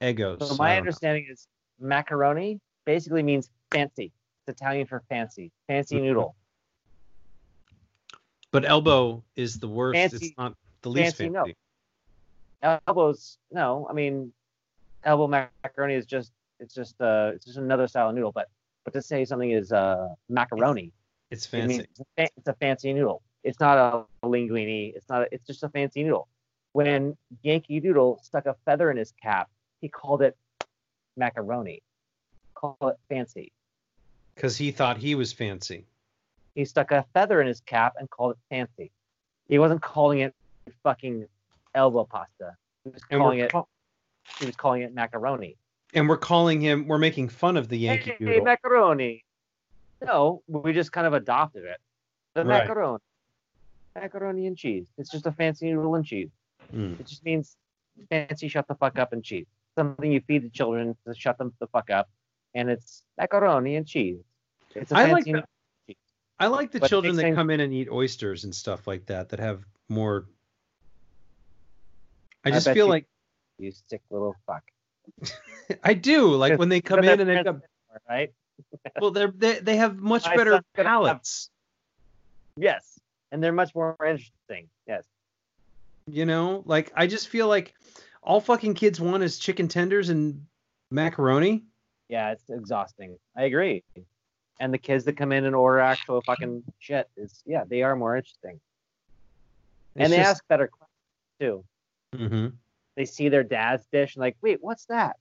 Eggos. 0.01 0.43
So 0.43 0.55
my 0.55 0.69
don't 0.69 0.75
know. 0.75 0.79
understanding 0.79 1.27
is 1.31 1.47
macaroni 1.81 2.61
basically 2.87 3.23
means 3.23 3.51
fancy. 3.73 4.13
It's 4.47 4.61
Italian 4.61 4.87
for 4.87 5.03
fancy, 5.09 5.51
fancy 5.69 5.97
Mm-hmm. 5.97 6.05
noodle. 6.07 6.37
But 8.55 8.65
elbow 8.65 9.25
is 9.35 9.59
the 9.59 9.67
worst. 9.67 9.97
Fancy- 9.97 10.27
it's 10.29 10.39
not 10.39 10.55
the 10.83 10.89
least 10.89 11.17
fancy, 11.17 11.35
fancy. 11.35 11.57
no. 12.63 12.79
Elbows, 12.87 13.37
no. 13.51 13.85
I 13.91 13.93
mean, 13.93 14.33
elbow 15.03 15.27
macaroni 15.27 15.95
is 15.95 16.07
just 16.07 16.31
it's 16.61 16.73
just 16.73 17.01
uh 17.01 17.33
it's 17.35 17.45
just 17.45 17.59
another 17.59 17.89
style 17.89 18.11
of 18.11 18.15
noodle. 18.15 18.31
But 18.31 18.49
but 18.85 18.95
to 18.95 19.03
say 19.03 19.25
something 19.25 19.51
is 19.51 19.73
uh 19.73 20.15
macaroni, 20.29 20.93
It's 21.33 21.47
it 21.47 21.49
fancy. 21.49 21.79
it's 21.81 22.01
a, 22.17 22.29
it's 22.37 22.47
a 22.47 22.53
fancy 22.53 22.93
noodle. 22.93 23.23
It's 23.43 23.59
not 23.59 23.77
a 24.23 24.25
linguine. 24.25 24.95
It's 24.95 25.09
not. 25.09 25.23
A, 25.23 25.35
it's 25.35 25.49
just 25.49 25.65
a 25.65 25.69
fancy 25.69 26.05
noodle. 26.05 26.29
When 26.75 27.17
Yankee 27.43 27.81
Doodle 27.81 28.21
stuck 28.23 28.47
a 28.47 28.55
feather 28.65 28.89
in 28.89 28.97
his 28.97 29.13
cap, 29.21 29.51
he 29.81 29.89
called 29.89 30.23
it 30.23 30.37
macaroni. 31.17 31.83
Call 32.55 32.79
it 32.83 32.99
fancy. 33.09 33.51
Because 34.37 34.57
he 34.57 34.71
thought 34.71 34.99
he 34.99 35.17
was 35.17 35.33
fancy. 35.33 35.87
He 36.55 36.65
stuck 36.65 36.91
a 36.93 37.05
feather 37.15 37.41
in 37.41 37.47
his 37.47 37.61
cap 37.61 37.95
and 37.99 38.09
called 38.11 38.33
it 38.33 38.39
fancy. 38.49 38.91
He 39.49 39.59
wasn't 39.59 39.83
calling 39.83 40.21
it 40.21 40.35
fucking 40.83 41.27
elbow 41.75 42.05
pasta. 42.05 42.57
He 42.85 42.91
was 42.91 43.03
And 43.11 43.21
calling 43.21 43.41
it. 43.41 43.51
ca- 43.51 43.65
He 44.39 44.47
was 44.47 44.57
calling 44.57 44.83
it 44.83 44.95
macaroni. 44.95 45.57
and 45.95 46.09
we're 46.09 46.17
calling 46.17 46.61
him. 46.61 46.87
We're 46.89 46.99
making 46.99 47.29
fun 47.29 47.57
of 47.57 47.69
the 47.69 47.79
Yankee 47.79 48.11
hey, 48.11 48.17
Doodle. 48.19 48.45
macaroni. 48.45 49.25
No, 50.05 50.43
we 50.49 50.73
just 50.73 50.91
kind 50.93 51.07
of 51.07 51.13
adopted 51.15 51.65
it. 51.65 51.79
The 52.35 52.45
Right. 52.45 52.67
macaroni. 52.67 52.99
Macaroni 53.95 54.47
and 54.47 54.57
cheese. 54.57 54.87
It's 54.99 55.11
just 55.11 55.27
a 55.27 55.33
fancy 55.33 55.67
noodle 55.73 55.95
and 55.95 56.05
cheese. 56.05 56.31
Mm. 56.73 56.99
It 56.99 57.07
just 57.07 57.25
means 57.25 57.57
fancy 58.11 58.49
shut 58.49 58.67
the 58.67 58.75
fuck 58.75 58.99
up 58.99 59.13
and 59.13 59.23
cheese. 59.23 59.47
Something 59.77 60.11
you 60.11 60.21
feed 60.23 60.43
the 60.43 60.51
children 60.51 60.97
to 61.07 61.15
shut 61.15 61.39
them 61.39 61.53
the 61.61 61.67
fuck 61.69 61.91
up. 61.91 62.09
And 62.55 62.69
it's 62.71 63.05
macaroni 63.19 63.77
and 63.77 63.87
cheese. 63.87 64.21
It's 64.75 64.91
a 64.91 64.97
I 64.97 65.03
like 65.05 65.25
fancy 65.27 65.33
that. 65.33 65.49
I 66.39 66.49
like 66.49 66.73
the 66.73 66.81
But 66.81 66.89
children 66.89 67.17
that 67.17 67.23
sense- 67.23 67.37
come 67.37 67.51
in 67.51 67.61
and 67.61 67.73
eat 67.73 67.89
oysters 67.91 68.45
and 68.45 68.55
stuff 68.55 68.87
like 68.87 69.07
that 69.07 69.29
that 69.31 69.39
have 69.41 69.65
more. 69.89 70.27
I 72.45 72.49
I 72.49 72.53
just 72.53 72.67
bet 72.67 72.75
feel 72.75 72.87
you- 72.87 72.91
like 72.93 73.07
You 73.59 73.73
sick 73.89 74.03
little 74.11 74.35
fuck. 74.47 74.63
I 75.85 75.95
do 75.95 76.29
like 76.35 76.59
when 76.59 76.69
they 76.69 76.81
come 76.81 77.05
in 77.05 77.21
and 77.21 77.29
they've 77.29 77.45
got 77.45 77.61
right? 78.09 78.33
well 79.01 79.11
they're 79.11 79.33
they, 79.37 79.59
they 79.61 79.77
have 79.77 79.99
much 79.99 80.25
My 80.27 80.37
better 80.37 80.51
gonna 80.51 80.63
have- 80.77 80.87
palates. 80.87 81.51
Yes. 82.57 82.99
and 83.33 83.43
they're 83.43 83.53
much 83.53 83.75
more 83.75 83.97
interesting. 84.01 84.69
Yes. 84.87 85.05
You 86.07 86.25
know, 86.27 86.63
like 86.67 86.93
I 86.95 87.07
just 87.07 87.29
feel 87.29 87.49
like 87.49 87.75
all 88.23 88.41
fucking 88.41 88.75
kids 88.75 89.01
want 89.01 89.23
is 89.23 89.39
chicken 89.39 89.69
tenders 89.69 90.09
and 90.11 90.45
macaroni. 90.91 91.65
Yeah, 92.09 92.33
it's 92.33 92.49
exhausting. 92.51 93.17
I 93.37 93.45
agree. 93.45 93.83
And 94.61 94.73
the 94.73 94.79
kids 94.79 95.05
that 95.05 95.17
come 95.17 95.33
in 95.33 95.45
and 95.45 95.55
order 95.57 95.81
actual 95.81 96.21
fucking 96.23 96.63
shit 96.79 97.09
is 97.17 97.43
yeah, 97.45 97.65
they 97.67 97.83
are 97.83 97.97
more 97.97 98.17
interesting. 98.17 98.61
and 99.97 100.13
they 100.13 100.21
ask 100.21 100.47
better 100.49 100.69
questions 100.69 100.95
too. 101.41 101.65
hmm 102.17 102.47
They 102.97 103.05
see 103.05 103.29
their 103.29 103.43
dad's 103.43 103.87
dish 103.93 104.15
and 104.15 104.21
like, 104.21 104.37
wait, 104.41 104.59
what's 104.61 104.87
that? 104.87 105.17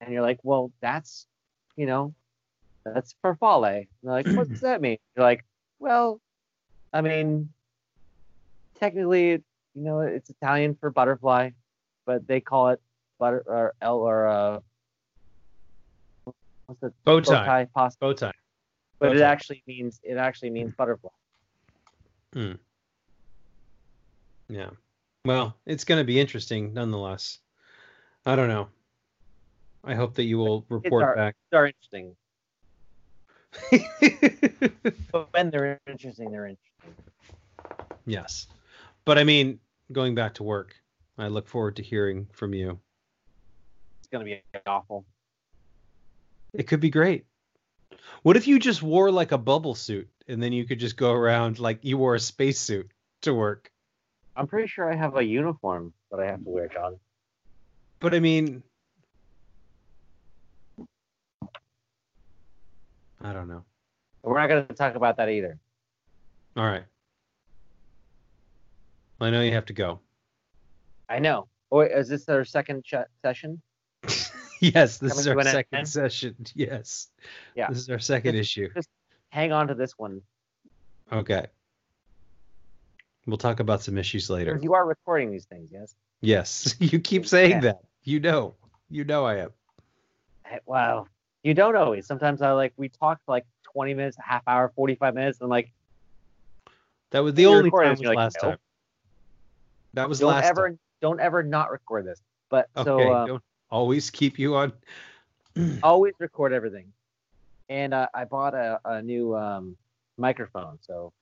And 0.00 0.12
you're 0.12 0.22
like, 0.22 0.40
well, 0.42 0.72
that's, 0.80 1.26
you 1.76 1.86
know, 1.86 2.14
that's 2.84 3.14
farfalle. 3.24 3.78
And 3.78 3.86
they're 4.02 4.12
like, 4.12 4.26
what 4.26 4.48
does 4.48 4.60
that 4.62 4.80
mean? 4.80 4.98
You're 5.16 5.24
like, 5.24 5.44
well, 5.78 6.20
I 6.92 7.00
mean, 7.00 7.50
technically, 8.80 9.30
you 9.30 9.42
know, 9.74 10.00
it's 10.00 10.28
Italian 10.30 10.74
for 10.74 10.90
butterfly, 10.90 11.50
but 12.04 12.26
they 12.26 12.40
call 12.40 12.68
it 12.70 12.80
butter 13.18 13.42
or 13.46 13.74
L 13.80 13.98
or 13.98 14.26
uh, 14.26 14.60
what's 16.66 16.80
the 16.80 16.92
Bow 17.04 17.20
tie. 17.20 17.66
pasta? 17.74 17.98
Bow 18.00 18.12
tie. 18.12 18.32
But 18.98 19.10
bow 19.10 19.16
it 19.16 19.20
actually 19.22 19.62
means 19.66 20.00
it 20.02 20.16
actually 20.16 20.50
means 20.50 20.72
butterfly. 20.72 21.10
Hmm. 22.32 22.52
Yeah. 24.48 24.70
Well, 25.24 25.56
it's 25.66 25.84
going 25.84 26.00
to 26.00 26.04
be 26.04 26.20
interesting 26.20 26.72
nonetheless. 26.72 27.38
I 28.24 28.36
don't 28.36 28.48
know. 28.48 28.68
I 29.84 29.94
hope 29.94 30.14
that 30.14 30.24
you 30.24 30.38
will 30.38 30.64
report 30.68 31.04
are- 31.04 31.14
back. 31.14 31.36
They're 31.50 31.66
interesting, 31.66 32.16
but 35.12 35.32
when 35.32 35.50
they're 35.50 35.80
interesting, 35.86 36.30
they're 36.30 36.46
interesting. 36.46 37.04
yes. 38.06 38.48
But 39.04 39.18
I 39.18 39.24
mean, 39.24 39.60
going 39.92 40.14
back 40.14 40.34
to 40.34 40.42
work, 40.42 40.74
I 41.18 41.28
look 41.28 41.48
forward 41.48 41.76
to 41.76 41.82
hearing 41.82 42.26
from 42.32 42.52
you. 42.52 42.78
It's 44.00 44.08
gonna 44.08 44.24
be 44.24 44.42
awful. 44.66 45.04
It 46.52 46.64
could 46.64 46.80
be 46.80 46.90
great. 46.90 47.24
What 48.22 48.36
if 48.36 48.46
you 48.46 48.58
just 48.58 48.82
wore 48.82 49.10
like 49.10 49.32
a 49.32 49.38
bubble 49.38 49.74
suit 49.74 50.08
and 50.26 50.42
then 50.42 50.52
you 50.52 50.64
could 50.64 50.80
just 50.80 50.96
go 50.96 51.12
around 51.12 51.58
like 51.58 51.84
you 51.84 51.98
wore 51.98 52.14
a 52.14 52.20
spacesuit 52.20 52.90
to 53.22 53.32
work? 53.32 53.70
I'm 54.36 54.46
pretty 54.46 54.68
sure 54.68 54.90
I 54.92 54.96
have 54.96 55.16
a 55.16 55.24
uniform 55.24 55.92
that 56.10 56.20
I 56.20 56.26
have 56.26 56.42
to 56.44 56.50
wear, 56.50 56.68
John. 56.68 56.98
But 58.00 58.14
I 58.14 58.20
mean, 58.20 58.62
I 63.22 63.32
don't 63.32 63.48
know. 63.48 63.64
We're 64.22 64.38
not 64.38 64.48
gonna 64.48 64.64
talk 64.64 64.94
about 64.94 65.16
that 65.18 65.28
either. 65.28 65.58
All 66.56 66.66
right. 66.66 66.84
I 69.20 69.30
know 69.30 69.40
you 69.40 69.52
have 69.52 69.66
to 69.66 69.72
go. 69.72 70.00
I 71.08 71.18
know. 71.18 71.48
Oh, 71.72 71.78
wait, 71.78 71.92
is 71.92 72.08
this 72.08 72.28
our 72.28 72.44
second 72.44 72.84
ch- 72.84 72.94
session? 73.22 73.62
yes, 74.74 74.98
this 74.98 75.18
is 75.18 75.26
our 75.28 75.42
second 75.42 75.78
end? 75.78 75.88
session. 75.88 76.36
Yes. 76.54 77.08
Yeah. 77.54 77.68
This 77.68 77.78
is 77.78 77.88
our 77.90 77.98
second 77.98 78.34
issue. 78.36 78.68
Just 78.74 78.88
hang 79.30 79.52
on 79.52 79.68
to 79.68 79.74
this 79.74 79.92
one. 79.98 80.22
Okay. 81.12 81.46
We'll 83.26 83.36
talk 83.38 83.60
about 83.60 83.82
some 83.82 83.98
issues 83.98 84.30
later. 84.30 84.58
You 84.62 84.74
are 84.74 84.86
recording 84.86 85.30
these 85.30 85.46
things, 85.46 85.70
yes? 85.72 85.94
Yes. 86.20 86.76
You 86.80 86.98
keep 87.00 87.26
saying 87.26 87.50
Yeah. 87.50 87.60
that. 87.60 87.78
You 88.04 88.20
know. 88.20 88.54
You 88.88 89.04
know 89.04 89.24
I 89.24 89.36
am. 89.38 89.50
Wow. 90.64 91.08
You 91.42 91.54
don't 91.54 91.74
always. 91.76 92.06
Sometimes 92.06 92.40
I 92.40 92.52
like 92.52 92.72
we 92.76 92.88
talk 92.88 93.20
like 93.26 93.44
20 93.72 93.94
minutes, 93.94 94.16
a 94.18 94.22
half 94.22 94.42
hour, 94.46 94.72
45 94.76 95.14
minutes, 95.14 95.40
and 95.40 95.50
like 95.50 95.72
That 97.10 97.20
was 97.20 97.34
the 97.34 97.46
only 97.46 97.70
time 97.70 97.90
was 97.90 98.00
like, 98.02 98.16
last 98.16 98.36
"Nope." 98.42 98.50
time. 98.52 98.58
That 99.94 100.08
was 100.08 100.20
don't 100.20 100.30
last 100.30 100.44
ever 100.44 100.68
time. 100.70 100.78
don't 101.00 101.20
ever 101.20 101.42
not 101.42 101.70
record 101.70 102.06
this. 102.06 102.20
But 102.48 102.68
Okay. 102.76 102.84
so 102.84 103.10
uh, 103.12 103.26
don't 103.26 103.42
always 103.70 104.10
keep 104.10 104.38
you 104.38 104.56
on. 104.56 104.72
always 105.82 106.14
record 106.18 106.52
everything. 106.52 106.92
And 107.68 107.94
uh, 107.94 108.08
I 108.14 108.24
bought 108.24 108.54
a, 108.54 108.80
a 108.84 109.02
new 109.02 109.34
um, 109.36 109.76
microphone, 110.16 110.78
so 110.80 111.12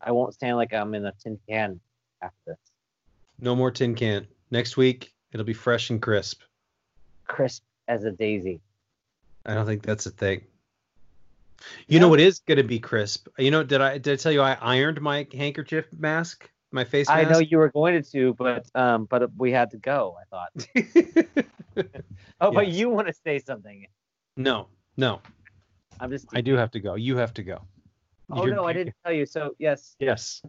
I 0.00 0.12
won't 0.12 0.34
stand 0.34 0.56
like 0.56 0.72
I'm 0.72 0.94
in 0.94 1.04
a 1.06 1.12
tin 1.22 1.38
can 1.48 1.80
after 2.20 2.36
this. 2.46 2.58
No 3.40 3.56
more 3.56 3.70
tin 3.70 3.94
can. 3.94 4.26
Next 4.50 4.76
week 4.76 5.12
it'll 5.32 5.46
be 5.46 5.52
fresh 5.52 5.90
and 5.90 6.00
crisp. 6.00 6.42
Crisp 7.26 7.62
as 7.88 8.04
a 8.04 8.12
daisy. 8.12 8.60
I 9.44 9.54
don't 9.54 9.66
think 9.66 9.82
that's 9.82 10.06
a 10.06 10.10
thing. 10.10 10.42
You 11.86 12.00
know 12.00 12.08
what 12.08 12.20
is 12.20 12.40
gonna 12.40 12.64
be 12.64 12.78
crisp? 12.78 13.28
You 13.38 13.50
know, 13.50 13.62
did 13.62 13.80
I 13.80 13.98
did 13.98 14.14
I 14.14 14.16
tell 14.16 14.32
you 14.32 14.40
I 14.40 14.56
ironed 14.60 15.00
my 15.00 15.26
handkerchief 15.32 15.86
mask, 15.96 16.48
my 16.72 16.84
face 16.84 17.08
mask? 17.08 17.26
I 17.26 17.30
know 17.30 17.38
you 17.38 17.58
were 17.58 17.70
going 17.70 18.02
to, 18.12 18.34
but 18.34 18.66
um, 18.74 19.04
but 19.06 19.30
we 19.36 19.52
had 19.52 19.70
to 19.72 19.78
go. 19.78 20.16
I 20.20 20.24
thought. 20.32 21.46
Oh, 22.40 22.50
but 22.50 22.68
you 22.68 22.90
want 22.90 23.06
to 23.06 23.14
say 23.24 23.38
something? 23.38 23.86
no, 24.36 24.66
no, 24.96 25.20
I'm 26.00 26.10
just. 26.10 26.26
I 26.34 26.40
do 26.42 26.54
have 26.54 26.70
to 26.72 26.80
go. 26.80 26.96
You 26.96 27.16
have 27.16 27.32
to 27.34 27.42
go. 27.42 27.62
Oh 28.30 28.44
You're- 28.44 28.54
no, 28.56 28.64
I 28.64 28.72
didn't 28.72 28.94
tell 29.04 29.12
you. 29.14 29.24
So 29.26 29.54
yes, 29.58 29.94
Yes. 30.00 30.42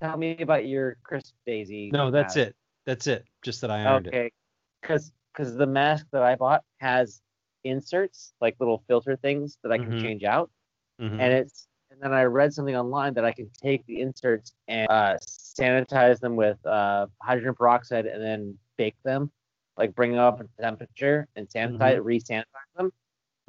tell 0.00 0.16
me 0.16 0.36
about 0.40 0.66
your 0.66 0.96
crisp 1.02 1.34
daisy. 1.46 1.90
No, 1.92 2.10
that's 2.10 2.36
mask. 2.36 2.48
it. 2.50 2.56
That's 2.86 3.06
it. 3.06 3.24
Just 3.42 3.60
that 3.62 3.70
I 3.70 3.82
ironed 3.84 4.06
it. 4.06 4.10
Okay, 4.10 4.30
because 4.80 5.12
because 5.34 5.56
the 5.56 5.66
mask 5.66 6.06
that 6.12 6.22
I 6.22 6.34
bought 6.36 6.62
has 6.78 7.22
inserts, 7.64 8.34
like 8.40 8.56
little 8.60 8.82
filter 8.88 9.16
things 9.16 9.56
that 9.62 9.72
I 9.72 9.78
can 9.78 9.92
Mhm. 9.92 10.00
change 10.02 10.24
out, 10.24 10.50
Mhm. 11.00 11.18
and 11.20 11.32
it's 11.32 11.66
then 12.02 12.12
I 12.12 12.24
read 12.24 12.52
something 12.52 12.76
online 12.76 13.14
that 13.14 13.24
I 13.24 13.32
can 13.32 13.48
take 13.62 13.86
the 13.86 14.00
inserts 14.00 14.52
and 14.68 14.90
uh, 14.90 15.16
sanitize 15.20 16.18
them 16.18 16.34
with 16.36 16.64
uh, 16.66 17.06
hydrogen 17.22 17.54
peroxide 17.54 18.06
and 18.06 18.22
then 18.22 18.58
bake 18.76 18.96
them, 19.04 19.30
like 19.76 19.94
bring 19.94 20.10
them 20.10 20.20
up 20.20 20.40
in 20.40 20.48
temperature 20.60 21.28
and 21.36 21.48
sanitize, 21.48 22.02
re-sanitize 22.02 22.44
them. 22.76 22.92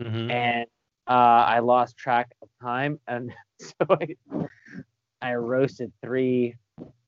Mhm. 0.02 0.32
And 0.32 0.66
uh, 1.08 1.12
I 1.48 1.60
lost 1.60 1.98
track 1.98 2.32
of 2.42 2.50
time, 2.62 3.00
and 3.08 3.34
so 3.60 3.74
I, 3.90 4.16
I 5.22 5.36
roasted 5.36 5.92
three. 6.04 6.56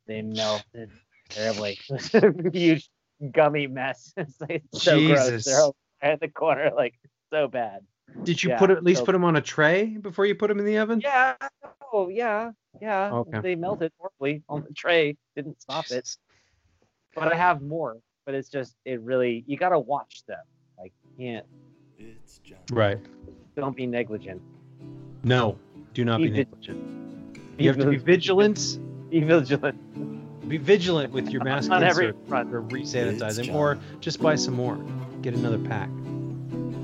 They 0.07 0.21
melted 0.21 0.91
terribly. 1.29 1.77
It 1.89 1.93
was 1.93 2.13
a 2.15 2.33
huge 2.53 2.89
gummy 3.31 3.67
mess. 3.67 4.13
It's 4.17 4.39
like 4.41 4.63
so 4.73 4.99
gross. 5.05 5.29
Jesus. 5.29 5.45
They're 5.45 5.61
all 5.61 5.75
at 6.01 6.19
the 6.19 6.27
corner, 6.27 6.71
like 6.75 6.95
so 7.31 7.47
bad. 7.47 7.81
Did 8.23 8.41
you 8.43 8.51
yeah, 8.51 8.59
put 8.59 8.69
at 8.71 8.83
least 8.83 8.99
so- 8.99 9.05
put 9.05 9.11
them 9.13 9.23
on 9.23 9.35
a 9.35 9.41
tray 9.41 9.85
before 9.97 10.25
you 10.25 10.35
put 10.35 10.47
them 10.47 10.59
in 10.59 10.65
the 10.65 10.77
oven? 10.77 11.01
Yeah. 11.01 11.35
Oh 11.93 12.07
yeah. 12.09 12.51
Yeah. 12.81 13.11
Okay. 13.13 13.39
They 13.41 13.55
melted 13.55 13.91
horribly 13.97 14.43
on 14.49 14.63
the 14.67 14.73
tray. 14.73 15.17
Didn't 15.35 15.61
stop 15.61 15.89
it. 15.91 16.17
But 17.15 17.31
I 17.31 17.35
have 17.35 17.61
more. 17.61 17.97
But 18.25 18.35
it's 18.35 18.49
just 18.49 18.75
it 18.85 19.01
really 19.01 19.43
you 19.47 19.57
gotta 19.57 19.79
watch 19.79 20.23
them. 20.27 20.39
Like 20.77 20.93
can't 21.17 21.45
It's 21.99 22.39
John. 22.39 22.59
Right. 22.71 22.99
don't 23.55 23.75
be 23.75 23.85
negligent. 23.87 24.41
No. 25.23 25.57
Do 25.93 26.03
not 26.03 26.17
be 26.17 26.25
Be 26.29 26.35
vig- 26.37 26.47
negligent. 26.51 27.39
You 27.57 27.67
have 27.69 27.77
to 27.79 27.85
be 27.89 27.97
vigilant. 27.97 28.79
Be 29.09 29.21
vigilant 29.21 30.49
Be 30.49 30.57
vigilant 30.57 31.13
with 31.13 31.29
your 31.29 31.43
mask 31.45 31.71
on 31.71 31.83
every 31.83 32.07
insert 32.07 32.27
front. 32.27 32.53
or 32.53 32.61
re-sanitizing, 32.61 33.45
John. 33.45 33.55
or 33.55 33.79
just 34.01 34.21
buy 34.21 34.35
some 34.35 34.55
more. 34.55 34.77
Get 35.21 35.33
another 35.35 35.59
pack. 35.59 35.89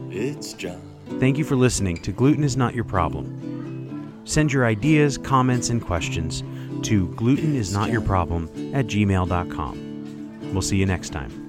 It's 0.10 0.54
John. 0.54 0.82
Thank 1.20 1.38
you 1.38 1.44
for 1.44 1.56
listening 1.56 1.98
to 1.98 2.12
Gluten 2.12 2.44
is 2.44 2.58
Not 2.58 2.74
Your 2.74 2.84
Problem. 2.84 4.22
Send 4.26 4.54
your 4.54 4.66
ideas, 4.66 5.18
comments, 5.18 5.70
and 5.70 5.84
questions 5.84 6.44
to 6.84 7.08
glutenisnotyourproblem 7.10 8.74
at 8.74 8.88
gmail.com. 8.88 10.52
We'll 10.54 10.62
see 10.62 10.78
you 10.78 10.86
next 10.86 11.10
time. 11.10 11.41